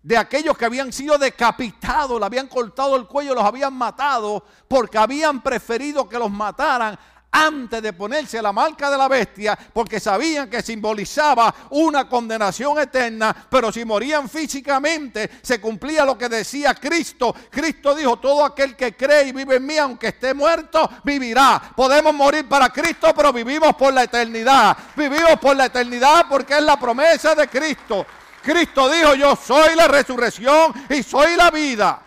[0.04, 5.00] de aquellos que habían sido decapitados, le habían cortado el cuello, los habían matado, porque
[5.00, 6.98] habían preferido que los mataran
[7.36, 13.36] antes de ponerse la marca de la bestia, porque sabían que simbolizaba una condenación eterna,
[13.50, 17.36] pero si morían físicamente, se cumplía lo que decía Cristo.
[17.50, 21.62] Cristo dijo, todo aquel que cree y vive en mí, aunque esté muerto, vivirá.
[21.76, 24.78] Podemos morir para Cristo, pero vivimos por la eternidad.
[24.96, 28.06] Vivimos por la eternidad porque es la promesa de Cristo.
[28.42, 32.05] Cristo dijo, yo soy la resurrección y soy la vida.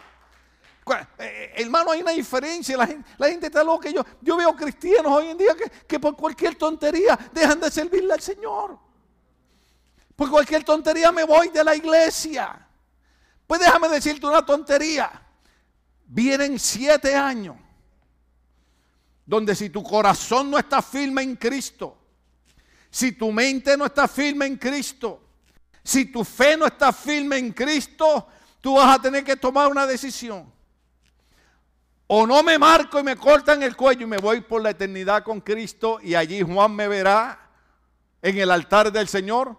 [0.97, 2.77] Eh, eh, hermano, hay una diferencia.
[2.77, 3.91] La gente, está loca.
[3.91, 8.13] Yo, yo veo cristianos hoy en día que, que por cualquier tontería dejan de servirle
[8.13, 8.79] al Señor.
[10.17, 12.67] Por cualquier tontería me voy de la iglesia.
[13.47, 15.11] Pues déjame decirte una tontería.
[16.07, 17.57] Vienen siete años
[19.29, 21.97] donde si tu corazón no está firme en Cristo,
[22.91, 25.21] Si tu mente no está firme en Cristo,
[25.85, 28.27] si tu fe no está firme en Cristo,
[28.63, 30.51] tú vas a tener que tomar una decisión.
[32.11, 35.23] O no me marco y me cortan el cuello y me voy por la eternidad
[35.23, 37.39] con Cristo y allí Juan me verá
[38.23, 39.57] en el altar del Señor.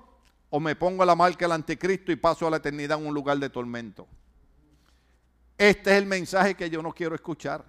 [0.50, 3.38] O me pongo la marca del anticristo y paso a la eternidad en un lugar
[3.38, 4.08] de tormento.
[5.60, 7.64] Este es el mensaje que yo no quiero escuchar.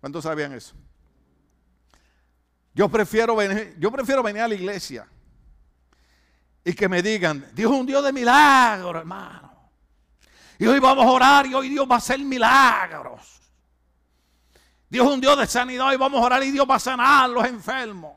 [0.00, 0.74] ¿Cuántos sabían eso?
[2.74, 5.06] Yo prefiero venir, yo prefiero venir a la iglesia
[6.64, 9.70] y que me digan, Dios es un Dios de milagros, hermano.
[10.58, 13.40] Y hoy vamos a orar y hoy Dios va a hacer milagros.
[14.92, 17.24] Dios es un Dios de sanidad y vamos a orar y Dios va a sanar
[17.24, 18.12] a los enfermos.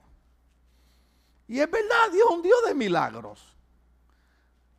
[1.48, 3.42] Y es verdad, Dios es un Dios de milagros.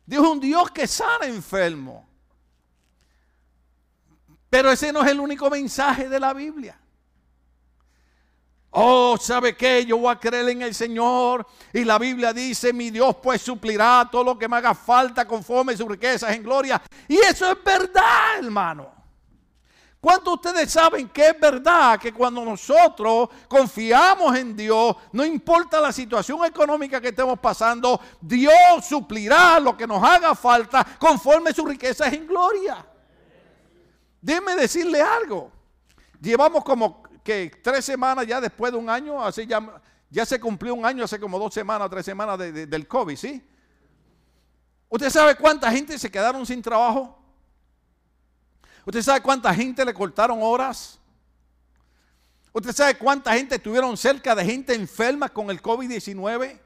[0.05, 2.05] Dios es un Dios que sana enfermos.
[4.47, 6.79] Pero ese no es el único mensaje de la Biblia.
[8.69, 9.83] Oh, ¿sabe qué?
[9.83, 11.47] Yo voy a creer en el Señor.
[11.73, 15.75] Y la Biblia dice, mi Dios pues suplirá todo lo que me haga falta conforme
[15.75, 16.79] sus riquezas en gloria.
[17.07, 18.97] Y eso es verdad, hermano.
[20.07, 25.91] ¿Cuántos ustedes saben que es verdad que cuando nosotros confiamos en Dios, no importa la
[25.91, 32.13] situación económica que estemos pasando, Dios suplirá lo que nos haga falta conforme sus riquezas
[32.13, 32.87] en gloria?
[34.21, 35.51] Déjeme decirle algo.
[36.21, 39.59] Llevamos como que tres semanas ya después de un año, así ya,
[40.09, 43.45] ya se cumplió un año, hace como dos semanas, tres semanas del COVID, ¿sí?
[44.87, 47.26] ¿Usted sabe cuánta gente se quedaron sin trabajo?
[48.87, 50.97] ¿Usted sabe cuánta gente le cortaron horas?
[52.53, 56.57] ¿Usted sabe cuánta gente estuvieron cerca de gente enferma con el COVID-19?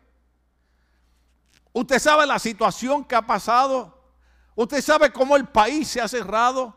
[1.74, 4.00] ¿Usted sabe la situación que ha pasado?
[4.54, 6.76] ¿Usted sabe cómo el país se ha cerrado?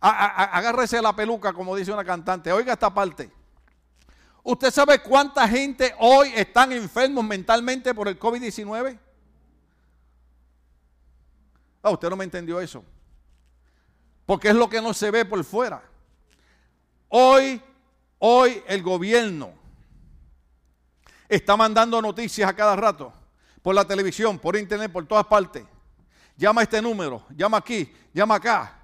[0.00, 2.52] Agárrese la peluca, como dice una cantante.
[2.52, 3.30] Oiga esta parte.
[4.42, 8.98] ¿Usted sabe cuánta gente hoy están enfermos mentalmente por el COVID-19?
[11.80, 12.84] Ah, usted no me entendió eso
[14.26, 15.82] porque es lo que no se ve por fuera.
[17.08, 17.60] Hoy,
[18.18, 19.52] hoy el gobierno
[21.28, 23.12] está mandando noticias a cada rato,
[23.62, 25.64] por la televisión, por internet, por todas partes.
[26.36, 28.80] Llama a este número, llama aquí, llama acá.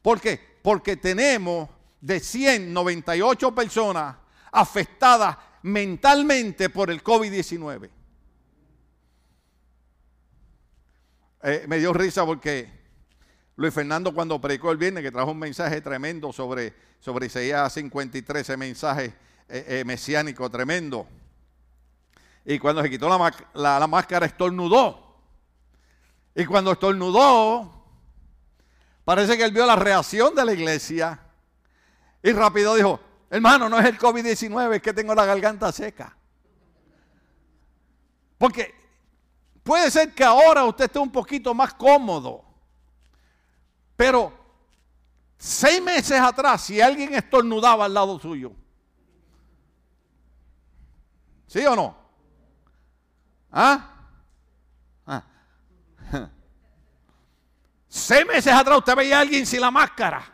[0.00, 0.58] ¿Por qué?
[0.62, 1.68] Porque tenemos
[2.00, 4.16] de 198 personas
[4.50, 7.90] afectadas mentalmente por el COVID-19.
[11.44, 12.81] Eh, me dio risa porque
[13.62, 18.42] Luis Fernando cuando predicó el viernes, que trajo un mensaje tremendo sobre, sobre Isaías 53,
[18.42, 19.14] ese mensaje
[19.48, 21.06] eh, eh, mesiánico tremendo.
[22.44, 25.14] Y cuando se quitó la, la, máscara, estornudó.
[26.34, 27.72] Y cuando estornudó,
[29.04, 31.20] parece que él vio la reacción de la iglesia.
[32.20, 32.98] Y rápido dijo,
[33.30, 36.16] hermano, no es el COVID-19, es que tengo la garganta seca.
[38.38, 38.74] Porque
[39.62, 42.50] puede ser que ahora usted esté un poquito más cómodo.
[43.96, 44.32] Pero
[45.36, 48.52] seis meses atrás, si alguien estornudaba al lado suyo,
[51.46, 51.96] ¿sí o no?
[53.50, 53.88] ¿Ah?
[55.06, 55.22] ¿Ah?
[57.86, 60.24] Seis meses atrás usted veía a alguien sin la máscara.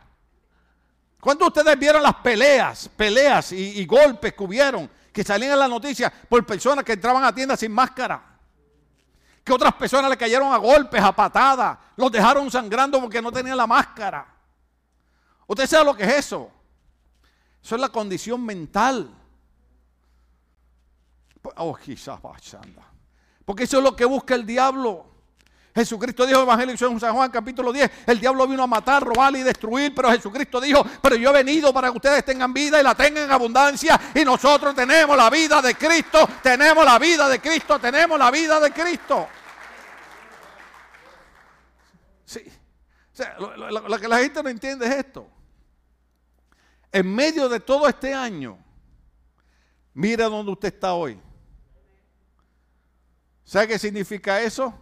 [1.21, 5.59] ¿Cuántos de ustedes vieron las peleas, peleas y, y, golpes que hubieron, que salían en
[5.59, 8.38] la noticia por personas que entraban a tiendas sin máscara?
[9.49, 13.57] Que otras personas le cayeron a golpes, a patadas, los dejaron sangrando porque no tenían
[13.57, 14.27] la máscara.
[15.47, 16.51] ¿Usted sabe lo que es eso?
[17.65, 19.09] Eso es la condición mental.
[21.57, 22.21] Oh, quizás
[23.47, 25.07] Porque eso es lo que busca el diablo.
[25.75, 29.35] Jesucristo dijo en Evangelio de San Juan capítulo 10, el diablo vino a matar, robar
[29.35, 32.83] y destruir, pero Jesucristo dijo, pero yo he venido para que ustedes tengan vida y
[32.83, 37.41] la tengan en abundancia y nosotros tenemos la vida de Cristo, tenemos la vida de
[37.41, 39.29] Cristo, tenemos la vida de Cristo.
[42.29, 42.41] Sí.
[43.14, 45.27] O sea, lo, que la gente no entiende es esto.
[46.93, 48.59] En medio de todo este año,
[49.95, 51.19] mira dónde usted está hoy.
[53.45, 54.75] ¿Sabe qué significa eso?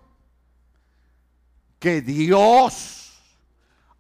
[1.79, 3.17] Que Dios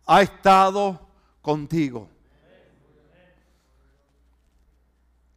[0.04, 1.08] ha estado
[1.40, 2.10] contigo.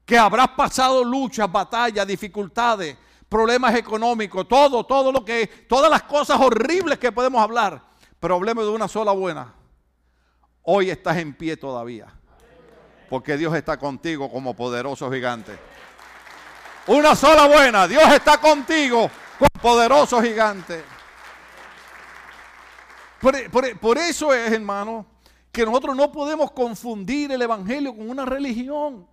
[0.04, 2.98] Que habrás pasado luchas, batallas, dificultades,
[3.30, 7.89] problemas económicos, todo, todo lo que, todas las cosas horribles que podemos hablar.
[8.20, 9.54] Problema de una sola buena.
[10.64, 12.08] Hoy estás en pie todavía.
[13.10, 15.58] Porque Dios está contigo como poderoso gigante.
[16.88, 17.88] Una sola buena.
[17.88, 20.84] Dios está contigo como poderoso gigante.
[23.20, 25.06] Por, eso es, hermano,
[25.52, 29.08] que nosotros no podemos confundir el Evangelio con una religión.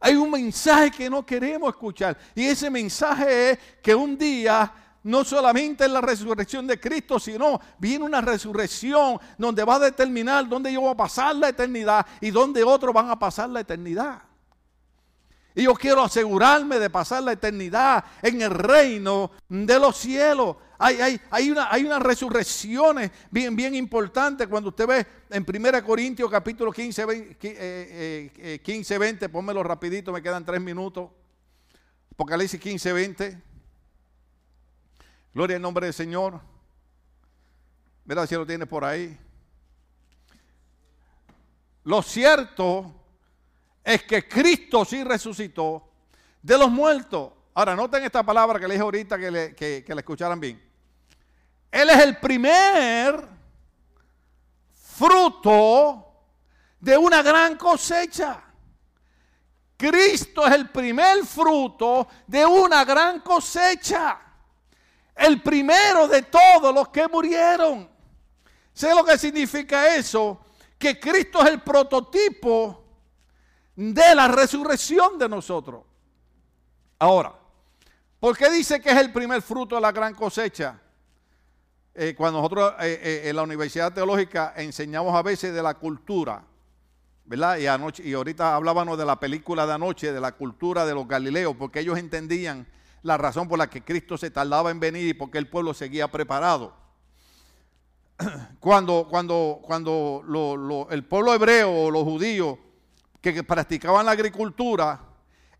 [0.00, 2.16] Hay un mensaje que no queremos escuchar.
[2.34, 4.72] Y ese mensaje es que un día
[5.08, 10.46] no solamente es la resurrección de Cristo, sino viene una resurrección donde va a determinar
[10.46, 14.20] dónde yo voy a pasar la eternidad y dónde otros van a pasar la eternidad.
[15.54, 20.56] Y yo quiero asegurarme de pasar la eternidad en el reino de los cielos.
[20.78, 24.46] Hay, hay, hay, una, hay unas resurrecciones bien, bien importantes.
[24.46, 30.44] Cuando usted ve en 1 Corintios capítulo 15, 20, 15, 20, pónmelo rapidito, me quedan
[30.44, 31.08] tres minutos.
[32.12, 33.47] Apocalipsis 15, 20.
[35.38, 36.40] Gloria al nombre del Señor.
[38.04, 39.16] Mira si lo tiene por ahí.
[41.84, 42.92] Lo cierto
[43.84, 45.92] es que Cristo sí resucitó
[46.42, 47.30] de los muertos.
[47.54, 50.60] Ahora, noten esta palabra que le dije ahorita que le, que, la escucharan bien.
[51.70, 53.24] Él es el primer
[54.72, 56.04] fruto
[56.80, 58.42] de una gran cosecha.
[59.76, 64.24] Cristo es el primer fruto de una gran cosecha.
[65.18, 67.88] El primero de todos los que murieron.
[68.72, 70.40] ¿Sé lo que significa eso?
[70.78, 72.84] Que Cristo es el prototipo
[73.74, 75.82] de la resurrección de nosotros.
[77.00, 77.34] Ahora,
[78.20, 80.80] ¿por qué dice que es el primer fruto de la gran cosecha?
[81.94, 86.44] Eh, cuando nosotros eh, eh, en la Universidad Teológica enseñamos a veces de la cultura,
[87.24, 87.58] ¿verdad?
[87.58, 91.08] Y, anoche, y ahorita hablábamos de la película de anoche, de la cultura de los
[91.08, 92.68] Galileos, porque ellos entendían
[93.08, 96.08] la razón por la que Cristo se tardaba en venir y porque el pueblo seguía
[96.08, 96.76] preparado.
[98.60, 102.58] Cuando, cuando, cuando el pueblo hebreo o los judíos
[103.20, 105.00] que practicaban la agricultura,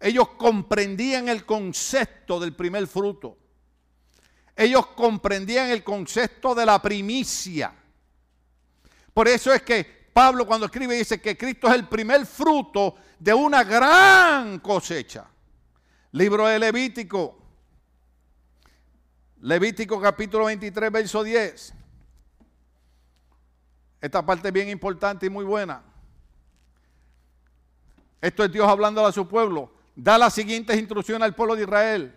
[0.00, 3.36] ellos comprendían el concepto del primer fruto.
[4.54, 7.72] Ellos comprendían el concepto de la primicia.
[9.14, 13.32] Por eso es que Pablo cuando escribe dice que Cristo es el primer fruto de
[13.32, 15.28] una gran cosecha.
[16.12, 17.36] Libro de Levítico.
[19.40, 21.74] Levítico capítulo 23, verso 10.
[24.00, 25.82] Esta parte es bien importante y muy buena.
[28.20, 29.70] Esto es Dios hablando a su pueblo.
[29.94, 32.14] Da las siguientes instrucciones al pueblo de Israel.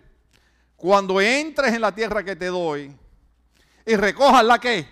[0.75, 2.95] Cuando entres en la tierra que te doy
[3.85, 4.87] y recojas la que.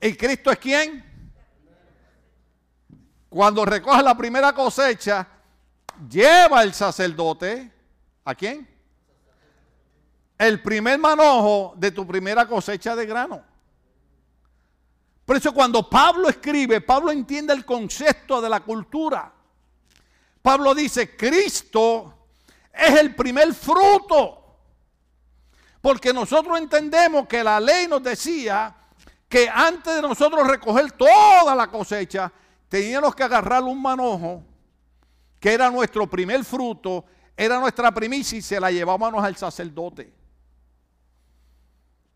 [0.00, 1.04] ¿Y Cristo es quién?
[3.28, 5.26] Cuando recojas la primera cosecha,
[6.10, 7.72] lleva el sacerdote.
[8.24, 8.68] ¿A quién?
[10.36, 13.42] El primer manojo de tu primera cosecha de grano.
[15.24, 19.32] Por eso cuando Pablo escribe, Pablo entiende el concepto de la cultura.
[20.40, 22.28] Pablo dice, Cristo
[22.72, 24.38] es el primer fruto.
[25.80, 28.74] Porque nosotros entendemos que la ley nos decía
[29.28, 32.32] que antes de nosotros recoger toda la cosecha,
[32.68, 34.42] teníamos que agarrar un manojo,
[35.38, 37.04] que era nuestro primer fruto,
[37.36, 40.12] era nuestra primicia y se la llevábamos al sacerdote.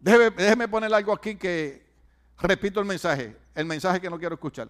[0.00, 1.86] Déjeme, déjeme poner algo aquí que
[2.38, 4.68] repito el mensaje, el mensaje que no quiero escuchar.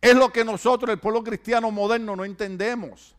[0.00, 3.14] Es lo que nosotros, el pueblo cristiano moderno, no entendemos.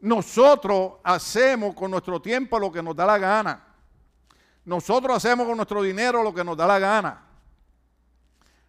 [0.00, 3.66] Nosotros hacemos con nuestro tiempo lo que nos da la gana.
[4.64, 7.22] Nosotros hacemos con nuestro dinero lo que nos da la gana.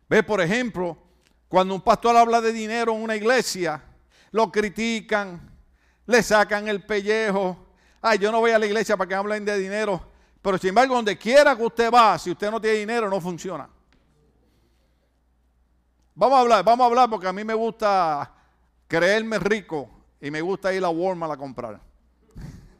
[0.10, 0.98] Ve, por ejemplo,
[1.54, 3.80] cuando un pastor habla de dinero en una iglesia,
[4.32, 5.40] lo critican,
[6.08, 7.68] le sacan el pellejo.
[8.02, 10.02] Ay, yo no voy a la iglesia para que hablen de dinero.
[10.42, 13.70] Pero sin embargo, donde quiera que usted va, si usted no tiene dinero, no funciona.
[16.16, 18.34] Vamos a hablar, vamos a hablar porque a mí me gusta
[18.88, 19.88] creerme rico
[20.20, 21.80] y me gusta ir a Walmart a comprar.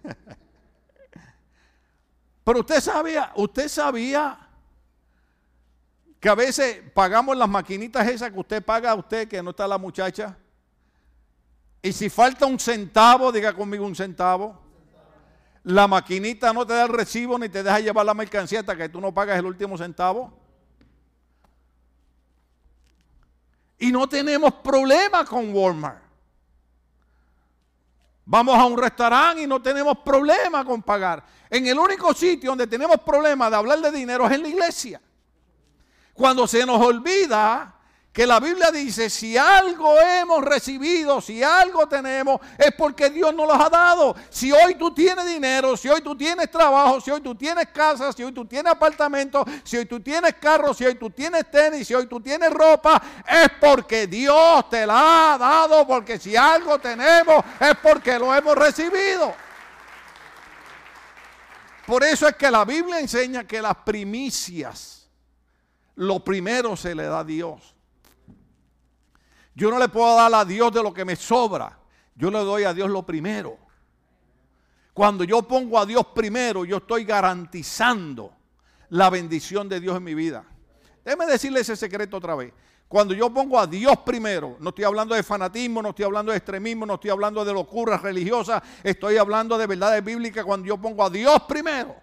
[2.44, 4.50] Pero usted sabía, usted sabía
[6.24, 9.68] que a veces pagamos las maquinitas esas que usted paga a usted, que no está
[9.68, 10.38] la muchacha.
[11.82, 14.58] Y si falta un centavo, diga conmigo un centavo.
[15.64, 18.88] La maquinita no te da el recibo ni te deja llevar la mercancía hasta que
[18.88, 20.32] tú no pagas el último centavo.
[23.78, 26.04] Y no tenemos problema con Walmart.
[28.24, 31.22] Vamos a un restaurante y no tenemos problema con pagar.
[31.50, 35.02] En el único sitio donde tenemos problema de hablar de dinero es en la iglesia.
[36.14, 37.74] Cuando se nos olvida
[38.14, 43.48] que la Biblia dice, si algo hemos recibido, si algo tenemos, es porque Dios nos
[43.48, 44.16] los ha dado.
[44.30, 48.14] Si hoy tú tienes dinero, si hoy tú tienes trabajo, si hoy tú tienes casa,
[48.14, 51.88] si hoy tú tienes apartamento, si hoy tú tienes carro, si hoy tú tienes tenis,
[51.88, 56.78] si hoy tú tienes ropa, es porque Dios te la ha dado, porque si algo
[56.78, 59.34] tenemos, es porque lo hemos recibido.
[61.88, 65.03] Por eso es que la Biblia enseña que las primicias,
[65.96, 67.76] lo primero se le da a Dios.
[69.56, 71.78] Yo no le puedo dar a Dios de lo que me sobra.
[72.16, 73.58] Yo le doy a Dios lo primero.
[74.94, 78.34] Cuando yo pongo a Dios primero, yo estoy garantizando
[78.90, 80.46] la bendición de Dios en mi vida.
[81.04, 82.54] Déjeme decirle ese secreto otra vez.
[82.88, 86.38] Cuando yo pongo a Dios primero, no estoy hablando de fanatismo, no estoy hablando de
[86.38, 90.46] extremismo, no estoy hablando de locuras religiosas, estoy hablando de verdades bíblicas.
[90.46, 91.96] Cuando yo pongo a Dios primero,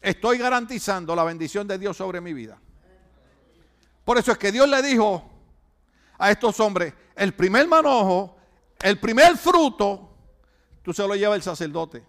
[0.00, 2.58] estoy garantizando la bendición de Dios sobre mi vida.
[4.04, 5.28] Por eso es que Dios le dijo
[6.18, 8.36] a estos hombres, el primer manojo,
[8.82, 10.10] el primer fruto,
[10.82, 12.04] tú se lo lleva el sacerdote.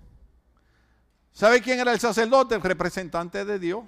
[1.34, 2.56] ¿Sabe quién era el sacerdote?
[2.56, 3.84] El representante de Dios.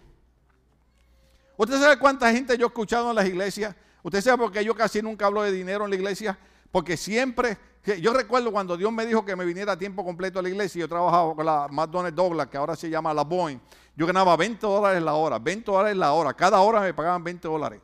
[1.58, 3.76] ¿Usted sabe cuánta gente yo he escuchado en las iglesias?
[4.02, 6.38] ¿Usted sabe por qué yo casi nunca hablo de dinero en la iglesia?
[6.72, 7.58] Porque siempre,
[8.02, 10.82] yo recuerdo cuando Dios me dijo que me viniera a tiempo completo a la iglesia,
[10.82, 13.60] yo trabajaba con la McDonald's Douglas, que ahora se llama la Boeing,
[13.96, 17.48] yo ganaba 20 dólares la hora, 20 dólares la hora, cada hora me pagaban 20
[17.48, 17.80] dólares.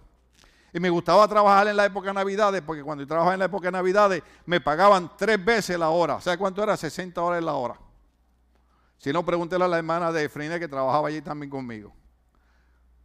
[0.74, 3.46] Y me gustaba trabajar en la época de Navidades, porque cuando yo trabajaba en la
[3.46, 6.22] época de Navidades me pagaban tres veces la hora.
[6.22, 6.78] ¿Sabe cuánto era?
[6.78, 7.80] 60 dólares la hora.
[8.98, 11.94] Si no, pregúntele a la hermana de Frine que trabajaba allí también conmigo.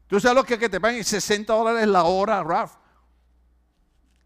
[0.06, 2.76] ¿Tú sabes lo que, te paguen 60 dólares la hora, Raf?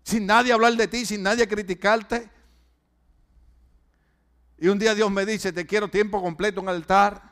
[0.02, 2.30] Sin nadie hablar de ti, sin nadie criticarte.
[4.58, 7.22] Y un día Dios me dice, te quiero tiempo completo en altar.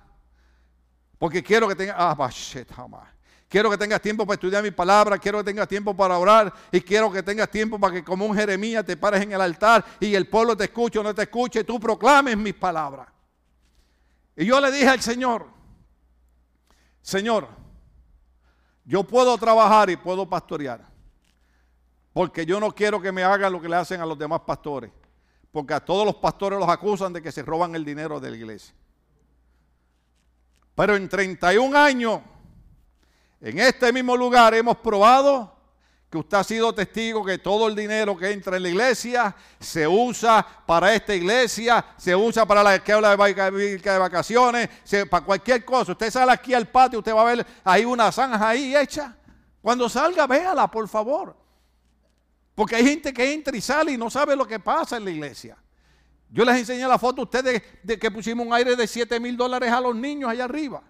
[1.18, 1.96] Porque quiero que tengas...
[1.98, 2.14] Ah,
[3.48, 6.80] Quiero que tengas tiempo para estudiar mi palabra, quiero que tengas tiempo para orar y
[6.80, 10.14] quiero que tengas tiempo para que como un Jeremías te pares en el altar y
[10.14, 13.06] el pueblo te escuche o no te escuche, tú proclames mis palabras.
[14.34, 15.46] Y yo le dije al Señor,
[17.00, 17.48] Señor,
[18.84, 20.84] yo puedo trabajar y puedo pastorear,
[22.12, 24.90] porque yo no quiero que me hagan lo que le hacen a los demás pastores,
[25.52, 28.36] porque a todos los pastores los acusan de que se roban el dinero de la
[28.36, 28.74] iglesia.
[30.74, 32.20] Pero en 31 años
[33.40, 35.56] en este mismo lugar hemos probado
[36.10, 39.86] que usted ha sido testigo que todo el dinero que entra en la iglesia se
[39.88, 44.68] usa para esta iglesia, se usa para la que habla de vacaciones,
[45.10, 45.92] para cualquier cosa.
[45.92, 49.16] Usted sale aquí al patio, usted va a ver ahí una zanja ahí hecha.
[49.60, 51.36] Cuando salga, véala, por favor.
[52.54, 55.10] Porque hay gente que entra y sale y no sabe lo que pasa en la
[55.10, 55.58] iglesia.
[56.30, 59.36] Yo les enseñé la foto a ustedes de que pusimos un aire de 7 mil
[59.36, 60.82] dólares a los niños allá arriba.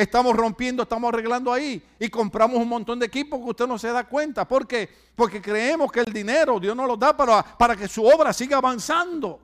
[0.00, 3.88] Estamos rompiendo, estamos arreglando ahí y compramos un montón de equipos que usted no se
[3.88, 4.48] da cuenta.
[4.48, 4.88] ¿Por qué?
[5.14, 8.56] Porque creemos que el dinero Dios nos lo da para, para que su obra siga
[8.56, 9.38] avanzando.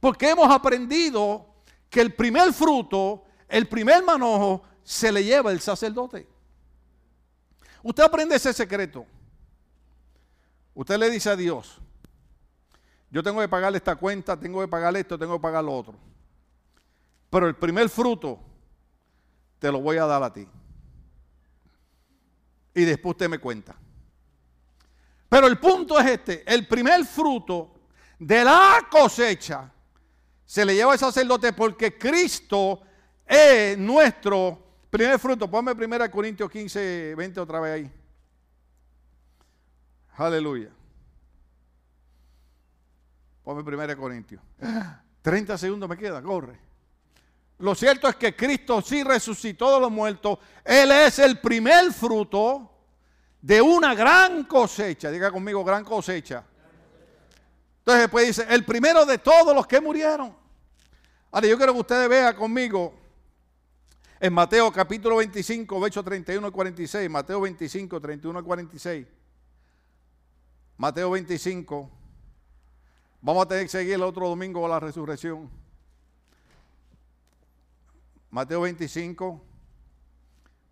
[0.00, 1.46] Porque hemos aprendido
[1.88, 6.26] que el primer fruto, el primer manojo, se le lleva el sacerdote.
[7.84, 9.06] Usted aprende ese secreto.
[10.74, 11.80] Usted le dice a Dios,
[13.08, 15.94] yo tengo que pagarle esta cuenta, tengo que pagar esto, tengo que pagar lo otro.
[17.30, 18.40] Pero el primer fruto
[19.64, 20.46] te lo voy a dar a ti.
[22.74, 23.74] Y después usted me cuenta.
[25.26, 27.72] Pero el punto es este, el primer fruto
[28.18, 29.72] de la cosecha
[30.44, 32.82] se le lleva al sacerdote porque Cristo
[33.24, 35.50] es nuestro primer fruto.
[35.50, 37.92] Ponme 1 Corintios 15, 20 otra vez ahí.
[40.18, 40.68] Aleluya.
[43.42, 44.42] Ponme 1 Corintios.
[45.22, 46.63] 30 segundos me queda, corre.
[47.58, 50.38] Lo cierto es que Cristo sí resucitó de los muertos.
[50.64, 52.70] Él es el primer fruto
[53.40, 55.10] de una gran cosecha.
[55.10, 56.44] Diga conmigo, gran cosecha.
[57.78, 60.34] Entonces después dice, el primero de todos los que murieron.
[61.30, 62.94] Ahora yo quiero que ustedes vean conmigo
[64.18, 67.10] en Mateo capítulo 25, versos 31 y 46.
[67.10, 69.06] Mateo 25, 31 y 46.
[70.76, 71.90] Mateo 25.
[73.20, 75.50] Vamos a tener que seguir el otro domingo a la resurrección.
[78.34, 79.40] Mateo 25,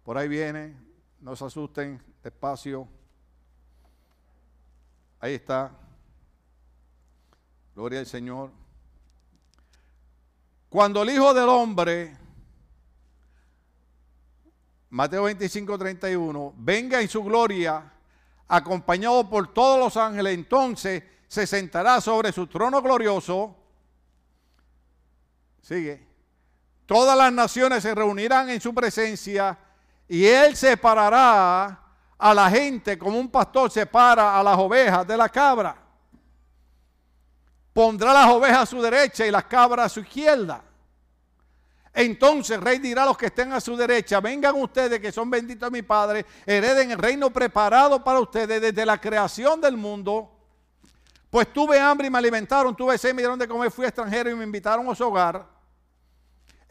[0.03, 0.75] por ahí viene,
[1.21, 2.89] no se asusten, despacio.
[5.21, 5.71] Ahí está.
[7.73, 8.51] Gloria al Señor.
[10.69, 12.19] Cuando el Hijo del Hombre,
[14.91, 17.93] Mateo 25, 31, venga en su gloria,
[18.49, 23.55] acompañado por todos los ángeles, entonces se sentará sobre su trono glorioso.
[25.61, 26.12] Sigue
[26.87, 29.59] Todas las naciones se reunirán en su presencia
[30.09, 31.81] y él separará
[32.19, 35.77] a la gente como un pastor separa a las ovejas de la cabra.
[37.73, 40.63] Pondrá las ovejas a su derecha y las cabras a su izquierda.
[41.95, 45.31] Entonces el rey dirá a los que estén a su derecha, vengan ustedes que son
[45.31, 50.31] benditos de mi Padre, hereden el reino preparado para ustedes desde la creación del mundo.
[51.29, 54.31] Pues tuve hambre y me alimentaron, tuve sed y me dieron de comer, fui extranjero
[54.31, 55.52] y me invitaron a su hogar.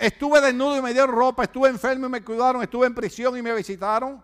[0.01, 3.41] Estuve desnudo y me dieron ropa, estuve enfermo y me cuidaron, estuve en prisión y
[3.43, 4.19] me visitaron.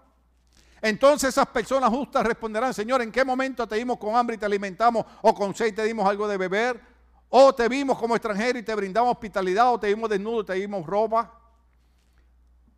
[0.81, 4.47] Entonces esas personas justas responderán, Señor, ¿en qué momento te dimos con hambre y te
[4.47, 6.81] alimentamos o con sed y te dimos algo de beber?
[7.29, 10.53] ¿O te vimos como extranjero y te brindamos hospitalidad o te vimos desnudo y te
[10.55, 11.31] dimos ropa?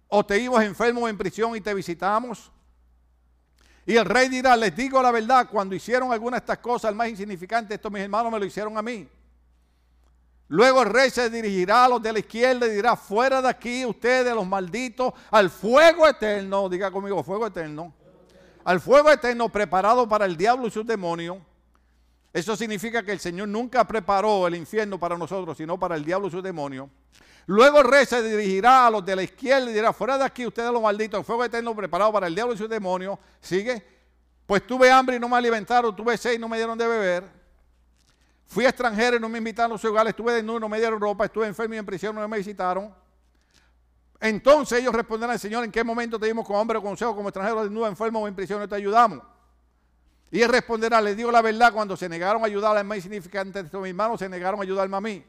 [0.10, 2.52] ¿O te vimos enfermo en prisión y te visitamos?
[3.86, 6.98] Y el rey dirá, les digo la verdad, cuando hicieron alguna de estas cosas, el
[6.98, 9.08] más insignificante, esto mis hermanos me lo hicieron a mí.
[10.50, 13.86] Luego el rey se dirigirá a los de la izquierda y dirá, fuera de aquí
[13.86, 17.94] ustedes los malditos, al fuego eterno, diga conmigo, fuego eterno,
[18.64, 21.38] al fuego eterno preparado para el diablo y sus demonios.
[22.34, 26.30] Eso significa que el Señor nunca preparó el infierno para nosotros, sino para el diablo
[26.30, 26.90] y sus demonios.
[27.46, 30.48] Luego el rey se dirigirá a los de la izquierda y dirá, fuera de aquí
[30.48, 33.20] ustedes los malditos, al fuego eterno preparado para el diablo y sus demonios.
[33.40, 33.86] Sigue,
[34.48, 37.39] pues tuve hambre y no me alimentaron, tuve sed y no me dieron de beber
[38.50, 41.26] Fui extranjero y no me invitaron a su hogar, estuve desnudo no me dieron ropa,
[41.26, 42.92] estuve enfermo y en prisión no me visitaron.
[44.20, 47.30] Entonces ellos responderán al Señor, ¿en qué momento te dimos como hombre o consejo, como
[47.30, 49.22] extranjero, desnudo, enfermo o en prisión no te ayudamos?
[50.32, 53.62] Y él responderá, les digo la verdad, cuando se negaron a ayudar al más insignificante
[53.62, 55.24] de mis manos, se negaron a ayudarme a mí.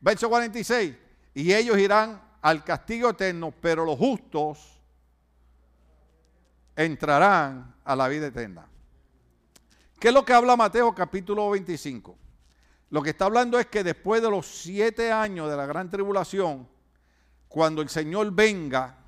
[0.00, 0.94] Verso 46,
[1.34, 4.80] y ellos irán al castigo eterno, pero los justos
[6.76, 8.68] entrarán a la vida eterna.
[10.02, 12.18] ¿Qué es lo que habla Mateo capítulo 25?
[12.90, 16.68] Lo que está hablando es que después de los siete años de la gran tribulación,
[17.46, 18.98] cuando el Señor venga,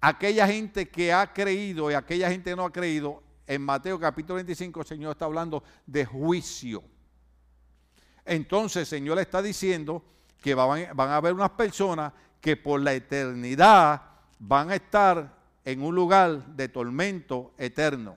[0.00, 4.36] aquella gente que ha creído y aquella gente que no ha creído, en Mateo capítulo
[4.36, 6.84] 25 el Señor está hablando de juicio.
[8.24, 10.04] Entonces el Señor está diciendo
[10.40, 14.02] que van, van a haber unas personas que por la eternidad
[14.38, 18.16] van a estar en un lugar de tormento eterno.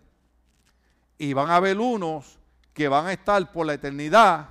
[1.18, 2.38] Y van a haber unos
[2.74, 4.50] que van a estar por la eternidad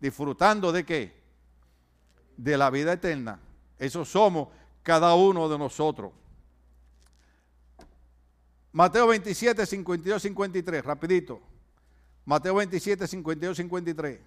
[0.00, 1.20] disfrutando de qué?
[2.36, 3.38] De la vida eterna.
[3.78, 4.48] Eso somos
[4.82, 6.12] cada uno de nosotros.
[8.72, 11.40] Mateo 27, 52, 53, rapidito.
[12.24, 14.20] Mateo 27, 52, 53.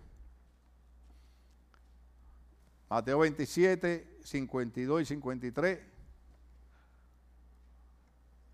[2.90, 5.93] Mateo 27, 52 y 53.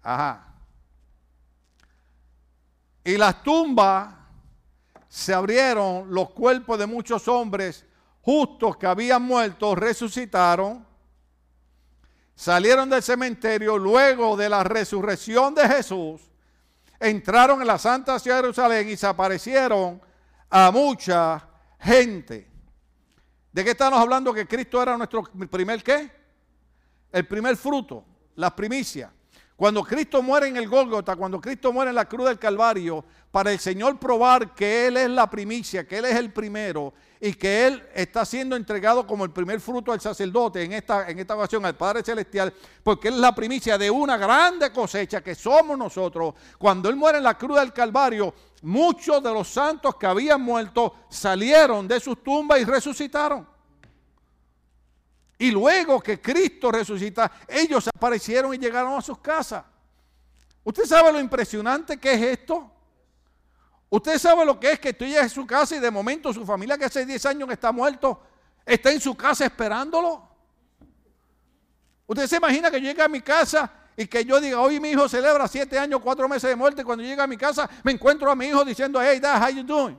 [0.02, 0.46] Ajá.
[3.04, 4.14] Y las tumbas
[5.08, 7.86] se abrieron, los cuerpos de muchos hombres
[8.22, 10.86] justos que habían muerto resucitaron,
[12.36, 16.22] salieron del cementerio luego de la resurrección de Jesús,
[17.00, 20.02] entraron en la Santa Ciudad de Jerusalén y se aparecieron
[20.50, 21.48] a mucha
[21.80, 22.48] gente.
[23.52, 24.34] ¿De qué estamos hablando?
[24.34, 26.12] Que Cristo era nuestro primer qué?
[27.12, 29.12] El primer fruto, la primicia.
[29.60, 33.52] Cuando Cristo muere en el Gólgota, cuando Cristo muere en la cruz del Calvario, para
[33.52, 37.68] el Señor probar que Él es la primicia, que Él es el primero y que
[37.68, 41.66] Él está siendo entregado como el primer fruto al sacerdote en esta, en esta ocasión
[41.66, 46.36] al Padre Celestial, porque Él es la primicia de una grande cosecha que somos nosotros.
[46.58, 50.96] Cuando Él muere en la cruz del Calvario, muchos de los santos que habían muerto
[51.10, 53.46] salieron de sus tumbas y resucitaron.
[55.42, 59.64] Y luego que Cristo resucita, ellos aparecieron y llegaron a sus casas.
[60.66, 62.70] ¿Usted sabe lo impresionante que es esto?
[63.90, 66.46] ¿Usted sabe lo que es que tú llegas a su casa y de momento su
[66.46, 68.22] familia que hace 10 años está muerto,
[68.66, 70.28] está en su casa esperándolo?
[72.06, 74.90] ¿Usted se imagina que yo llegue a mi casa y que yo diga, hoy mi
[74.90, 77.94] hijo celebra 7 años, 4 meses de muerte, y cuando llega a mi casa me
[77.94, 79.98] encuentro a mi hijo diciendo, hey, dad, how you doing?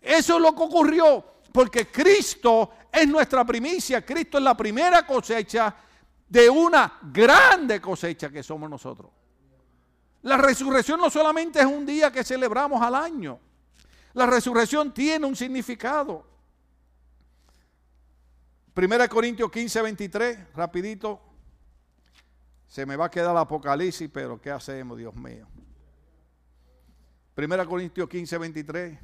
[0.00, 1.24] Eso es lo que ocurrió
[1.56, 5.74] porque Cristo es nuestra primicia, Cristo es la primera cosecha
[6.28, 9.10] de una grande cosecha que somos nosotros.
[10.22, 13.38] La resurrección no solamente es un día que celebramos al año,
[14.14, 16.26] la resurrección tiene un significado.
[18.72, 21.20] Primera Corintios 15, 23, rapidito.
[22.66, 25.46] Se me va a quedar el Apocalipsis, pero ¿qué hacemos, Dios mío?
[27.34, 28.98] Primera Corintios 15, 23.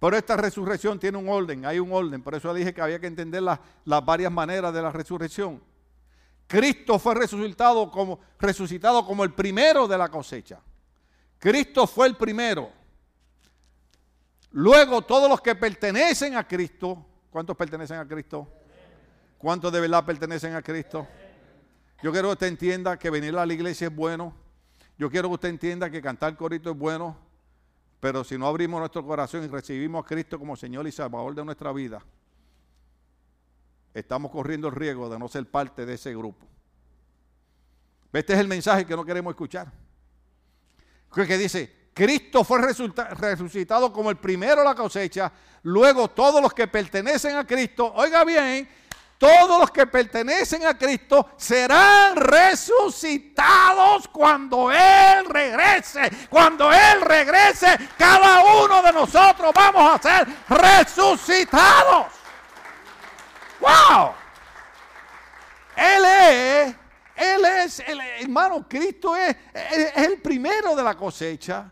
[0.00, 2.22] Pero esta resurrección tiene un orden, hay un orden.
[2.22, 3.58] Por eso dije que había que entender las,
[4.04, 5.60] varias maneras de la resurrección.
[6.46, 10.60] Cristo fue resucitado como, resucitado como el primero de la cosecha.
[11.38, 12.70] Cristo fue el primero.
[14.52, 18.48] Luego todos los que pertenecen a Cristo, ¿cuántos pertenecen a Cristo?
[19.36, 21.06] ¿Cuántos de verdad pertenecen a Cristo?
[22.02, 24.34] Yo quiero que usted entienda que venir a la iglesia es bueno.
[24.96, 27.27] Yo quiero que usted entienda que cantar corito es bueno.
[28.00, 31.44] Pero si no abrimos nuestro corazón y recibimos a Cristo como Señor y Salvador de
[31.44, 32.00] nuestra vida,
[33.92, 36.46] estamos corriendo el riesgo de no ser parte de ese grupo.
[38.12, 39.70] Este es el mensaje que no queremos escuchar.
[41.12, 45.32] Que dice, Cristo fue resucitado como el primero la cosecha,
[45.64, 48.68] luego todos los que pertenecen a Cristo, oiga bien,
[49.18, 56.08] todos los que pertenecen a Cristo serán resucitados cuando Él regrese.
[56.30, 62.06] Cuando Él regrese, cada uno de nosotros vamos a ser resucitados.
[63.58, 64.12] ¡Wow!
[65.74, 66.76] Él es,
[67.16, 67.82] Él es,
[68.20, 69.36] hermano, Cristo es
[69.96, 71.68] el primero de la cosecha,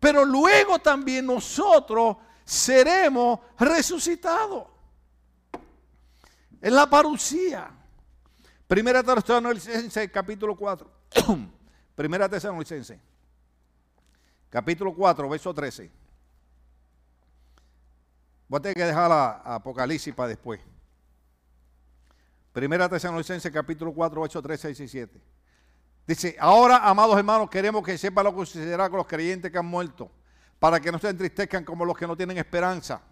[0.00, 4.77] pero luego también nosotros seremos resucitados.
[6.60, 7.70] Es la parucía.
[8.66, 10.90] Primera Tesalonicense, capítulo 4.
[11.94, 13.00] Primera Tesalonicense,
[14.50, 15.90] capítulo 4, verso 13.
[18.48, 20.60] Voy a tener que dejar la Apocalipsis para después.
[22.52, 25.20] Primera Tesalonicense, capítulo 4, verso 13 y 17.
[26.06, 29.66] Dice, ahora, amados hermanos, queremos que sepan lo que sucederá con los creyentes que han
[29.66, 30.10] muerto,
[30.58, 33.02] para que no se entristezcan como los que no tienen esperanza.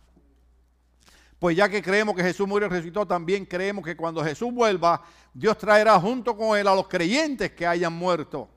[1.39, 5.03] Pues ya que creemos que Jesús murió y resucitó, también creemos que cuando Jesús vuelva,
[5.34, 8.49] Dios traerá junto con él a los creyentes que hayan muerto.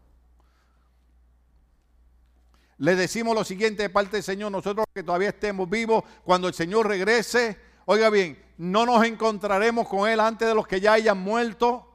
[2.77, 6.53] Le decimos lo siguiente de parte del Señor, nosotros que todavía estemos vivos, cuando el
[6.53, 11.17] Señor regrese, oiga bien, no nos encontraremos con Él antes de los que ya hayan
[11.17, 11.85] muerto.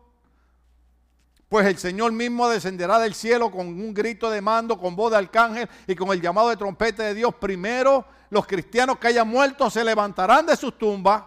[1.48, 5.18] Pues el Señor mismo descenderá del cielo con un grito de mando, con voz de
[5.18, 8.04] arcángel y con el llamado de trompeta de Dios primero
[8.34, 11.22] los cristianos que hayan muerto se levantarán de sus tumbas.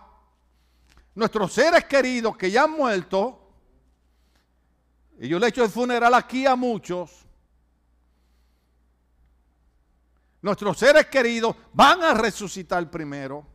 [1.15, 3.49] Nuestros seres queridos que ya han muerto,
[5.17, 7.25] y yo le he hecho el funeral aquí a muchos,
[10.41, 13.47] nuestros seres queridos van a resucitar primero.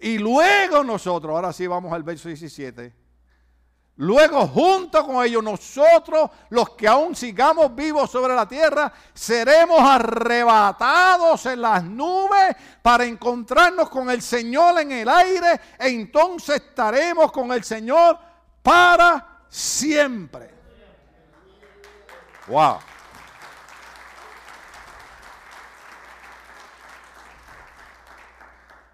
[0.00, 2.97] Y luego nosotros, ahora sí vamos al verso 17
[4.00, 11.44] Luego, junto con ellos, nosotros, los que aún sigamos vivos sobre la tierra, seremos arrebatados
[11.46, 15.60] en las nubes para encontrarnos con el Señor en el aire.
[15.76, 18.16] E entonces estaremos con el Señor
[18.62, 20.54] para siempre.
[22.46, 22.78] Wow.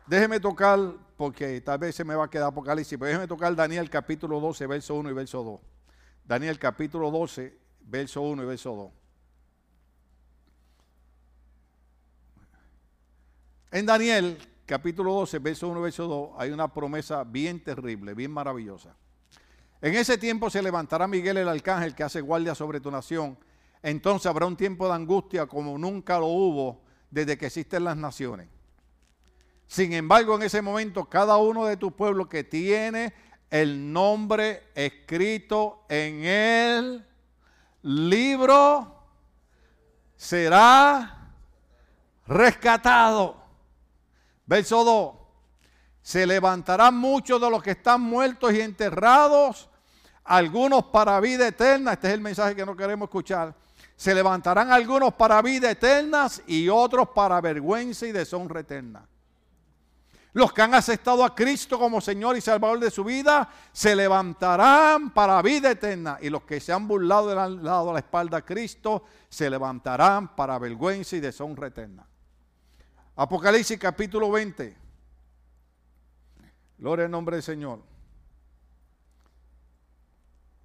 [0.07, 0.78] Déjeme tocar
[1.16, 4.66] porque tal vez se me va a quedar Apocalipsis, pero déjeme tocar Daniel capítulo 12,
[4.66, 5.60] verso 1 y verso 2.
[6.24, 8.92] Daniel capítulo 12, verso 1 y verso 2.
[13.72, 18.30] En Daniel capítulo 12, verso 1 y verso 2 hay una promesa bien terrible, bien
[18.30, 18.96] maravillosa.
[19.80, 23.38] En ese tiempo se levantará Miguel el arcángel que hace guardia sobre tu nación.
[23.82, 28.53] Entonces habrá un tiempo de angustia como nunca lo hubo desde que existen las naciones
[29.74, 33.12] sin embargo, en ese momento, cada uno de tus pueblos que tiene
[33.50, 37.04] el nombre escrito en el
[37.82, 39.02] libro
[40.16, 41.32] será
[42.24, 43.42] rescatado.
[44.46, 45.14] Verso 2.
[46.02, 49.68] Se levantarán muchos de los que están muertos y enterrados,
[50.22, 51.94] algunos para vida eterna.
[51.94, 53.52] Este es el mensaje que no queremos escuchar.
[53.96, 59.08] Se levantarán algunos para vida eterna y otros para vergüenza y deshonra eterna.
[60.35, 65.11] Los que han aceptado a Cristo como Señor y Salvador de su vida se levantarán
[65.11, 66.18] para vida eterna.
[66.20, 70.35] Y los que se han burlado y han dado la espalda a Cristo se levantarán
[70.35, 72.05] para vergüenza y deshonra eterna.
[73.14, 74.76] Apocalipsis capítulo 20.
[76.78, 77.80] Gloria al nombre del Señor.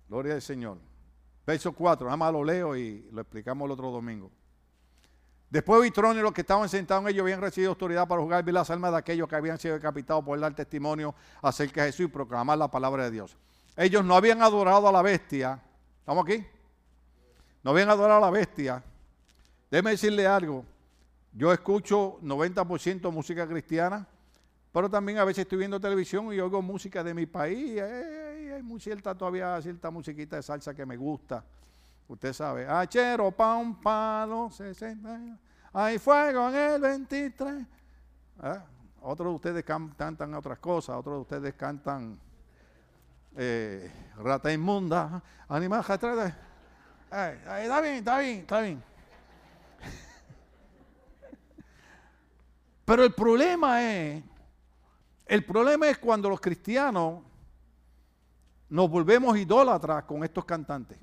[0.07, 0.79] Gloria al Señor.
[1.45, 2.07] Verso 4.
[2.07, 4.31] Nada más lo leo y lo explicamos el otro domingo.
[5.49, 8.69] Después Vitrón y los que estaban sentados en ellos habían recibido autoridad para juzgar las
[8.69, 12.57] almas de aquellos que habían sido decapitados por dar testimonio acerca de Jesús y proclamar
[12.57, 13.35] la palabra de Dios.
[13.75, 15.59] Ellos no habían adorado a la bestia.
[15.99, 16.45] ¿Estamos aquí?
[17.63, 18.83] No habían adorado a la bestia.
[19.71, 20.65] Déjeme decirle algo.
[21.33, 24.07] Yo escucho 90% música cristiana,
[24.71, 27.81] pero también a veces estoy viendo televisión y oigo música de mi país.
[27.81, 31.43] hay muy cierta todavía cierta musiquita de salsa que me gusta.
[32.09, 35.37] Usted sabe, achero, pa' un palo, 60.
[35.71, 37.67] Hay fuego en el 23.
[38.39, 38.65] ¿Ah?
[39.01, 42.19] Otros de ustedes cantan otras cosas, otros de ustedes cantan
[43.35, 45.85] eh, rata inmunda, animal
[47.61, 48.83] está bien, está bien, está bien.
[52.85, 54.23] Pero el problema es,
[55.27, 57.21] el problema es cuando los cristianos
[58.67, 60.97] nos volvemos idólatras con estos cantantes.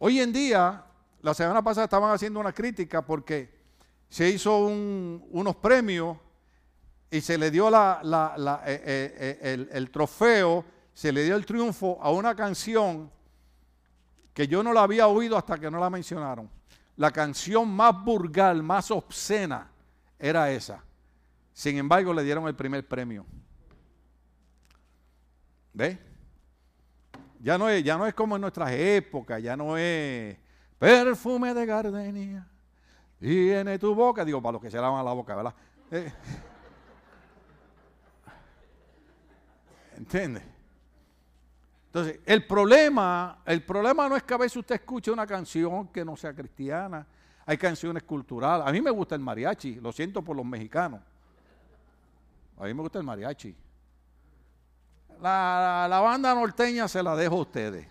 [0.00, 0.84] Hoy en día,
[1.22, 3.58] la semana pasada estaban haciendo una crítica porque
[4.08, 6.16] se hizo unos premios
[7.10, 8.00] y se le dio eh,
[8.64, 13.10] eh, eh, el, trofeo, se le dio el triunfo a una canción
[14.32, 16.48] que yo no la había oído hasta que no la mencionaron.
[16.96, 19.68] La canción más burgal, más obscena,
[20.16, 20.84] era esa.
[21.52, 23.26] Sin embargo, le dieron el primer premio.
[25.72, 26.07] ¿Ve?
[27.40, 30.36] Ya no es, ya no es como en nuestras épocas, ya no es
[30.78, 32.46] perfume de gardenia.
[33.20, 35.54] Tiene tu boca, digo, para los que se lavan la boca, ¿verdad?
[35.90, 36.12] Eh.
[39.96, 40.42] ¿Entiende?
[41.86, 46.04] Entonces, el problema, el problema no es que a veces usted escuche una canción que
[46.04, 47.06] no sea cristiana.
[47.46, 48.66] Hay canciones culturales.
[48.66, 51.00] A mí me gusta el mariachi, lo siento por los mexicanos.
[52.58, 53.56] A mí me gusta el mariachi.
[55.20, 57.86] La, banda norteña se la dejo a ustedes.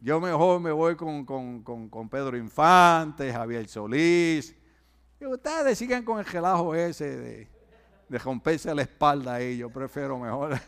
[0.00, 4.54] Yo mejor me voy con, con, Pedro Infante, Javier Solís.
[5.18, 7.48] Y ustedes sigan con el gelajo ese de,
[8.08, 9.56] de romperse la espalda ahí.
[9.56, 10.60] Yo prefiero mejor,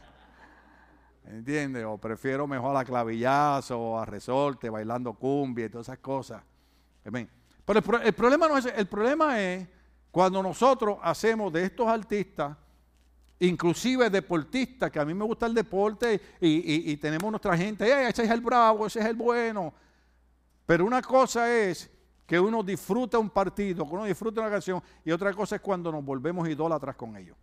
[1.26, 1.84] ¿entiendes?
[1.84, 6.42] O prefiero mejor a clavillazo, a resorte, bailando cumbia y todas esas cosas.
[7.02, 9.68] Pero el, el, problema no es el problema es
[10.10, 12.56] cuando nosotros hacemos de estos artistas
[13.40, 18.30] inclusive deportistas, que a mí me gusta el deporte y, tenemos nuestra gente, ese es
[18.30, 19.72] el bravo, ese es el bueno.
[20.64, 21.90] Pero una cosa es
[22.26, 25.92] que uno disfruta un partido, que uno disfruta una canción, y otra cosa es cuando
[25.92, 27.36] nos volvemos idólatras con ellos.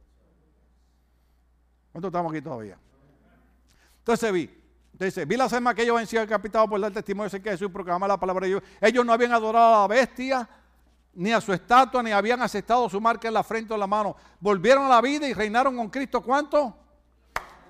[1.91, 2.77] ¿Cuántos estamos aquí todavía?
[3.99, 4.49] Entonces vi,
[4.91, 8.07] entonces vi la semana que ellos vencían capitado por dar testimonio de que Jesús proclamaba
[8.07, 8.63] la palabra de Dios.
[8.81, 10.49] Ellos no habían adorado a la bestia,
[11.13, 13.87] ni a su estatua, ni habían aceptado su marca en la frente o en la
[13.87, 14.15] mano.
[14.39, 16.21] Volvieron a la vida y reinaron con Cristo.
[16.21, 16.75] ¿Cuánto?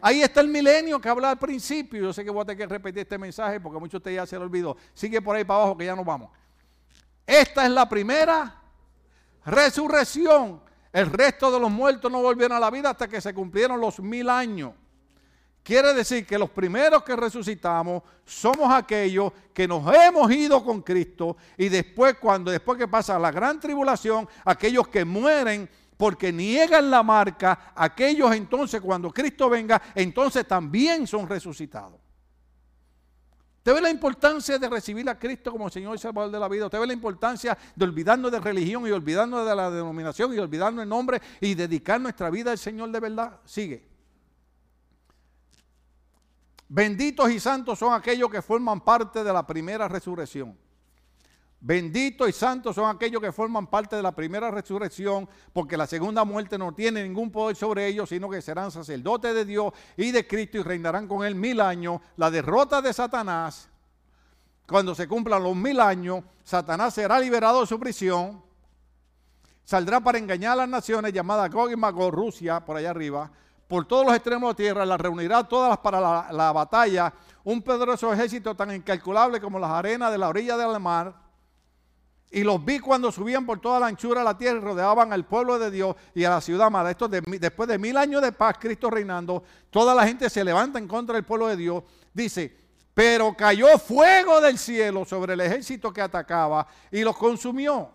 [0.02, 2.02] Ahí está el milenio que habla al principio.
[2.02, 4.26] Yo sé que voy a tener que repetir este mensaje porque muchos de ustedes ya
[4.26, 4.76] se lo olvidó.
[4.94, 6.30] Sigue por ahí para abajo que ya nos vamos.
[7.26, 8.62] Esta es la primera
[9.46, 10.62] resurrección.
[10.92, 14.00] El resto de los muertos no volvieron a la vida hasta que se cumplieron los
[14.00, 14.74] mil años.
[15.64, 21.38] Quiere decir que los primeros que resucitamos somos aquellos que nos hemos ido con Cristo
[21.58, 27.02] y después cuando después que pasa la gran tribulación, aquellos que mueren porque niegan la
[27.02, 31.98] marca, aquellos entonces cuando Cristo venga, entonces también son resucitados.
[33.60, 36.66] ¿Usted ve la importancia de recibir a Cristo como Señor y Salvador de la vida?
[36.66, 40.84] ¿Usted ve la importancia de olvidarnos de religión y olvidarnos de la denominación y olvidarnos
[40.84, 43.40] el nombre y dedicar nuestra vida al Señor de verdad?
[43.46, 43.93] Sigue.
[46.76, 50.58] Benditos y santos son aquellos que forman parte de la primera resurrección.
[51.60, 56.26] Benditos y santos son aquellos que forman parte de la primera resurrección, porque la segunda
[56.26, 60.26] muerte no tiene ningún poder sobre ellos, sino que serán sacerdotes de Dios y de
[60.26, 62.02] Cristo y reinarán con él mil años.
[62.18, 63.70] La derrota de Satanás,
[64.68, 68.42] cuando se cumplan los mil años, Satanás será liberado de su prisión,
[69.64, 73.32] saldrá para engañar a las naciones llamadas Gog y Magog, Rusia, por allá arriba,
[73.68, 78.12] por todos los extremos de la tierra, las reunirá todas para la, batalla, un poderoso
[78.14, 81.16] ejército tan incalculable como las arenas de la orilla del mar.
[82.30, 85.26] Y los vi cuando subían por toda la anchura de la tierra y rodeaban al
[85.26, 86.94] pueblo de Dios y a la ciudad amada.
[86.94, 91.16] Después de mil años de paz, Cristo reinando, toda la gente se levanta en contra
[91.16, 91.84] del pueblo de Dios.
[92.12, 92.58] Dice,
[92.94, 97.90] pero cayó fuego del cielo sobre el ejército que atacaba y los consumió.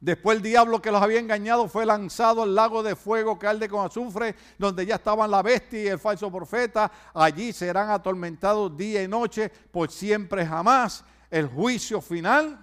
[0.00, 3.68] Después el diablo que los había engañado fue lanzado al lago de fuego que arde
[3.68, 6.90] con azufre, donde ya estaban la bestia y el falso profeta.
[7.14, 11.02] Allí serán atormentados día y noche por siempre jamás.
[11.30, 12.62] El juicio final.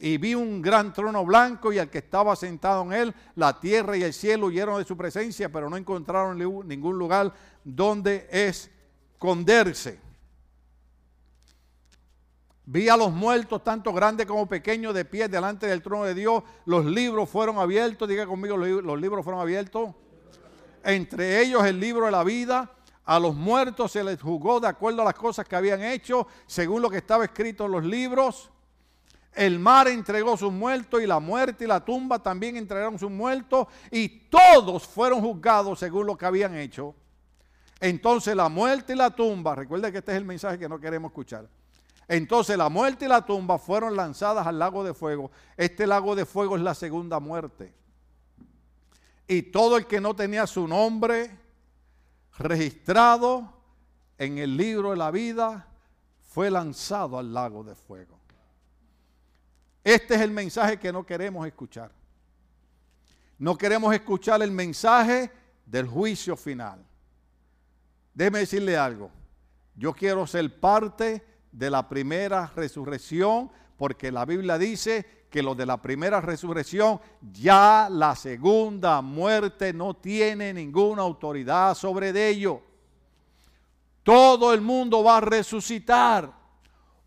[0.00, 3.96] Y vi un gran trono blanco y al que estaba sentado en él, la tierra
[3.96, 7.34] y el cielo huyeron de su presencia, pero no encontraron ningún lugar
[7.64, 10.07] donde esconderse.
[12.70, 16.42] Vi a los muertos, tanto grandes como pequeños, de pie delante del trono de Dios.
[16.66, 18.06] Los libros fueron abiertos.
[18.06, 19.94] Diga conmigo, los libros fueron abiertos.
[20.84, 22.70] Entre ellos el libro de la vida.
[23.06, 26.82] A los muertos se les juzgó de acuerdo a las cosas que habían hecho, según
[26.82, 28.50] lo que estaba escrito en los libros.
[29.32, 33.68] El mar entregó sus muertos y la muerte y la tumba también entregaron sus muertos
[33.90, 36.94] y todos fueron juzgados según lo que habían hecho.
[37.80, 41.08] Entonces la muerte y la tumba, recuerde que este es el mensaje que no queremos
[41.08, 41.48] escuchar.
[42.08, 45.30] Entonces la muerte y la tumba fueron lanzadas al lago de fuego.
[45.56, 47.74] Este lago de fuego es la segunda muerte.
[49.26, 51.30] Y todo el que no tenía su nombre
[52.38, 53.52] registrado
[54.16, 55.68] en el libro de la vida
[56.22, 58.18] fue lanzado al lago de fuego.
[59.84, 61.90] Este es el mensaje que no queremos escuchar.
[63.38, 65.30] No queremos escuchar el mensaje
[65.64, 66.84] del juicio final.
[68.14, 69.10] Déjeme decirle algo.
[69.74, 75.80] Yo quiero ser parte la primera resurrección, porque la Biblia dice que los de la
[75.80, 77.00] primera resurrección,
[77.32, 82.58] ya la segunda muerte no tiene ninguna autoridad sobre ellos.
[84.02, 86.32] Todo el mundo va a resucitar,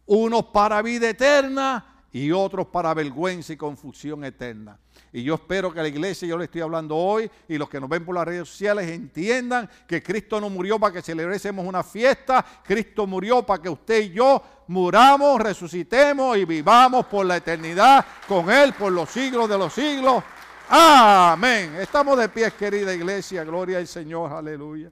[0.06, 4.78] unos para vida eterna y otros para vergüenza y confusión eterna.
[5.14, 7.90] Y yo espero que la iglesia, yo le estoy hablando hoy, y los que nos
[7.90, 12.46] ven por las redes sociales entiendan que Cristo no murió para que celebremos una fiesta,
[12.64, 18.50] Cristo murió para que usted y yo muramos, resucitemos y vivamos por la eternidad con
[18.50, 20.24] Él por los siglos de los siglos.
[20.70, 21.76] Amén.
[21.82, 24.90] Estamos de pie, querida iglesia, gloria al Señor, aleluya.